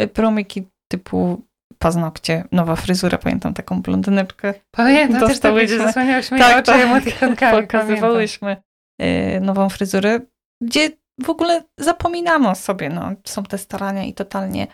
y, 0.01 0.07
promyki 0.07 0.67
typu 0.91 1.41
paznokcie, 1.79 2.43
nowa 2.51 2.75
fryzura, 2.75 3.17
pamiętam 3.17 3.53
taką 3.53 3.81
blondyneczkę. 3.81 4.53
Pamiętam, 4.71 5.27
też 5.27 5.39
to 5.39 5.53
będzie 5.53 5.77
zasłaniałyśmy 5.77 6.39
tak, 6.39 6.53
oczy 6.57 6.71
tak, 6.71 6.81
emotikonkami. 6.81 7.61
Pokazywałyśmy 7.61 8.57
y, 9.01 9.39
nową 9.41 9.69
fryzurę, 9.69 10.19
gdzie 10.61 10.89
w 11.23 11.29
ogóle 11.29 11.63
zapominamy 11.77 12.49
o 12.49 12.55
sobie. 12.55 12.89
No, 12.89 13.11
są 13.25 13.43
te 13.43 13.57
starania 13.57 14.03
i 14.03 14.13
totalnie 14.13 14.67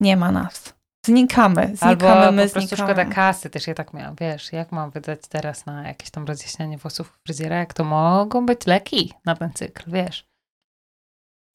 nie 0.00 0.16
ma 0.16 0.32
nas. 0.32 0.74
Znikamy, 1.06 1.66
znikamy, 1.66 2.10
Albo 2.10 2.32
my 2.32 2.42
po 2.42 2.50
prostu 2.52 2.68
znikamy. 2.68 2.88
szkoda 2.88 3.04
kasy, 3.14 3.50
też 3.50 3.66
ja 3.66 3.74
tak 3.74 3.94
miałam, 3.94 4.16
wiesz, 4.20 4.52
jak 4.52 4.72
mam 4.72 4.90
wydać 4.90 5.20
teraz 5.28 5.66
na 5.66 5.88
jakieś 5.88 6.10
tam 6.10 6.26
rozjaśnianie 6.26 6.78
włosów 6.78 7.18
fryzjera, 7.26 7.56
jak 7.56 7.74
to 7.74 7.84
mogą 7.84 8.46
być 8.46 8.66
leki 8.66 9.12
na 9.24 9.36
ten 9.36 9.52
cykl, 9.52 9.90
wiesz. 9.90 10.28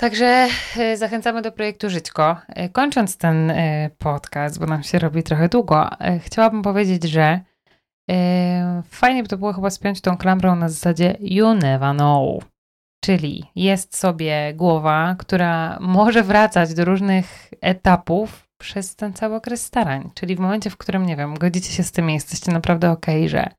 Także 0.04 0.48
e, 0.78 0.98
zachęcamy 0.98 1.42
do 1.42 1.52
projektu 1.52 1.90
Żyćko. 1.90 2.38
E, 2.48 2.70
kończąc 2.70 3.18
ten 3.18 3.52
e, 3.52 3.90
podcast, 3.98 4.60
bo 4.60 4.66
nam 4.66 4.84
się 4.84 5.00
robi 5.00 5.24
trochę 5.24 5.50
długo, 5.50 5.90
chciałabym 6.20 6.62
powiedzieć, 6.62 7.04
że 7.04 7.40
fajnie 8.90 9.24
by 9.24 9.30
to 9.30 9.38
było 9.38 9.54
chyba 9.54 9.70
spiąć 9.70 10.02
tą 10.02 10.18
klamrą 10.18 10.56
na 10.56 10.70
zasadzie 10.70 11.18
you 11.20 11.54
never 11.54 11.96
know. 11.96 12.44
Czyli 13.04 13.44
jest 13.56 13.98
sobie 13.98 14.54
głowa, 14.56 15.16
która 15.20 15.78
może 15.82 16.24
wracać 16.24 16.74
do 16.74 16.86
różnych 16.86 17.50
etapów 17.62 18.48
przez 18.58 18.96
ten 18.96 19.14
cały 19.14 19.36
okres 19.36 19.66
starań. 19.66 20.10
Czyli 20.14 20.36
w 20.36 20.40
momencie, 20.40 20.70
w 20.70 20.78
którym, 20.78 21.06
nie 21.06 21.16
wiem, 21.16 21.34
godzicie 21.38 21.72
się 21.72 21.84
z 21.84 21.92
tym 21.92 22.10
jesteście 22.10 22.52
naprawdę 22.52 22.92
okej, 22.92 23.18
okay, 23.18 23.30
że 23.30 23.50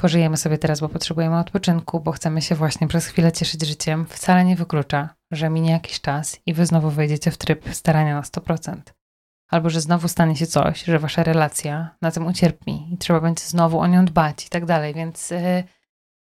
pożyjemy 0.00 0.36
sobie 0.36 0.58
teraz, 0.58 0.80
bo 0.80 0.88
potrzebujemy 0.88 1.38
odpoczynku, 1.38 2.00
bo 2.00 2.12
chcemy 2.12 2.42
się 2.42 2.54
właśnie 2.54 2.88
przez 2.88 3.06
chwilę 3.06 3.32
cieszyć 3.32 3.66
życiem, 3.66 4.06
wcale 4.06 4.44
nie 4.44 4.56
wyklucza, 4.56 5.14
że 5.30 5.50
minie 5.50 5.70
jakiś 5.70 6.00
czas 6.00 6.40
i 6.46 6.54
wy 6.54 6.66
znowu 6.66 6.90
wejdziecie 6.90 7.30
w 7.30 7.38
tryb 7.38 7.74
starania 7.74 8.14
na 8.14 8.22
100%. 8.22 8.76
Albo 9.50 9.70
że 9.70 9.80
znowu 9.80 10.08
stanie 10.08 10.36
się 10.36 10.46
coś, 10.46 10.84
że 10.84 10.98
wasza 10.98 11.22
relacja 11.22 11.96
na 12.02 12.10
tym 12.10 12.26
ucierpi 12.26 12.92
i 12.92 12.98
trzeba 12.98 13.20
będzie 13.20 13.44
znowu 13.44 13.78
o 13.78 13.86
nią 13.86 14.04
dbać 14.04 14.46
i 14.46 14.48
tak 14.48 14.64
dalej, 14.64 14.94
więc 14.94 15.30
yy, 15.30 15.64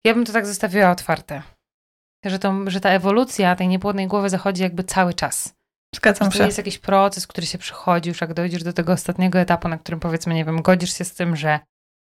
ja 0.05 0.15
bym 0.15 0.25
to 0.25 0.33
tak 0.33 0.47
zostawiła 0.47 0.91
otwarte. 0.91 1.43
Że, 2.25 2.39
to, 2.39 2.55
że 2.67 2.81
ta 2.81 2.91
ewolucja 2.91 3.57
tej 3.57 3.69
niepłodnej 3.69 4.07
głowy 4.07 4.31
zachodzi 4.31 4.63
jakby 4.63 4.85
cały 4.85 5.15
czas. 5.15 5.55
Zgadzam 5.95 6.33
się. 6.33 6.39
To 6.39 6.45
jest 6.45 6.59
jakiś 6.59 6.79
proces, 6.79 7.27
który 7.27 7.47
się 7.47 7.59
przychodzi, 7.59 8.09
już 8.09 8.21
jak 8.21 8.35
dojdziesz 8.35 8.63
do 8.63 8.73
tego 8.73 8.93
ostatniego 8.93 9.39
etapu, 9.39 9.69
na 9.69 9.79
którym 9.79 10.01
powiedzmy, 10.01 10.35
nie 10.35 10.45
wiem, 10.45 10.63
godzisz 10.63 10.99
się 10.99 11.05
z 11.05 11.15
tym, 11.15 11.37
że 11.37 11.61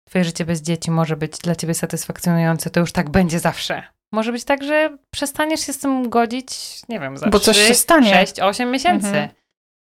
twoje 0.10 0.24
życie 0.24 0.46
bez 0.46 0.62
dzieci 0.62 0.92
może 0.92 1.18
być 1.18 1.38
dla 1.38 1.56
ciebie 1.56 1.74
satysfakcjonujące, 1.74 2.70
to 2.70 2.80
już 2.80 2.92
tak 2.92 3.10
będzie 3.10 3.40
zawsze. 3.40 3.84
Może 4.12 4.32
być 4.32 4.44
tak, 4.44 4.64
że 4.64 4.98
przestaniesz 5.12 5.60
się 5.60 5.74
z 5.74 5.80
tym 5.80 6.10
godzić, 6.10 6.82
nie 6.90 7.00
wiem, 7.00 7.18
za 7.18 7.28
Bo 7.28 7.40
3, 7.40 7.46
coś 7.46 7.58
się 7.58 7.74
stanie. 7.74 8.14
6, 8.14 8.40
8 8.40 8.72
miesięcy. 8.72 9.08
Mhm. 9.08 9.30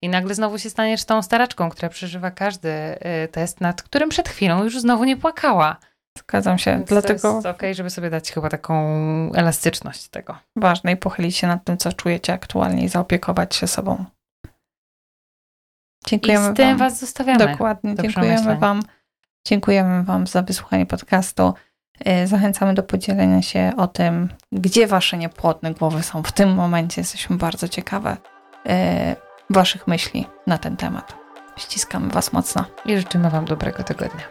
I 0.04 0.10
nagle 0.10 0.36
znowu 0.36 0.60
się 0.60 0.70
staniesz 0.70 1.06
tą 1.06 1.22
staraczką, 1.22 1.70
która 1.70 1.90
przeżywa 1.90 2.32
każdy 2.32 2.70
y, 2.70 3.28
test, 3.28 3.62
nad 3.62 3.82
którym 3.84 4.10
przed 4.10 4.30
chwilą 4.30 4.64
już 4.64 4.80
znowu 4.80 5.04
nie 5.04 5.18
płakała. 5.18 5.78
Zgadzam 6.18 6.58
się. 6.58 6.72
Więc 6.72 6.90
Dlatego 6.90 7.20
to 7.20 7.36
jest 7.36 7.46
okej, 7.46 7.52
okay, 7.56 7.74
żeby 7.74 7.90
sobie 7.90 8.10
dać 8.10 8.32
chyba 8.32 8.50
taką 8.50 8.74
elastyczność 9.34 10.08
tego. 10.08 10.38
Ważne 10.56 10.92
i 10.92 10.98
pochylić 10.98 11.38
się 11.38 11.48
nad 11.48 11.64
tym, 11.64 11.78
co 11.78 11.94
czujecie 11.94 12.34
aktualnie 12.34 12.84
i 12.84 12.90
zaopiekować 12.90 13.56
się 13.56 13.68
sobą. 13.68 14.06
Dziękujemy 16.08 16.50
I 16.50 16.54
z 16.54 16.56
tym 16.56 16.68
wam. 16.68 16.78
was 16.78 17.00
zostawiamy. 17.00 17.48
Dokładnie. 17.48 17.96
Dziękujemy 17.96 18.58
wam. 18.58 18.82
Dziękujemy 19.46 20.04
wam 20.04 20.28
za 20.28 20.42
wysłuchanie 20.42 20.86
podcastu. 20.86 21.54
Y, 22.24 22.28
zachęcamy 22.28 22.74
do 22.74 22.84
podzielenia 22.84 23.42
się 23.42 23.72
o 23.78 23.88
tym, 23.88 24.30
gdzie 24.52 24.88
wasze 24.88 25.18
niepłodne 25.18 25.74
głowy 25.74 26.04
są 26.04 26.24
w 26.24 26.32
tym 26.32 26.54
momencie. 26.54 27.02
Jesteśmy 27.02 27.38
bardzo 27.38 27.68
ciekawe 27.68 28.18
y, 28.66 28.70
waszych 29.50 29.88
myśli 29.88 30.28
na 30.48 30.58
ten 30.58 30.78
temat. 30.78 31.16
Ściskamy 31.58 32.10
was 32.10 32.34
mocno. 32.34 32.66
I 32.86 32.98
życzymy 32.98 33.30
wam 33.30 33.46
dobrego 33.46 33.84
tygodnia. 33.84 34.24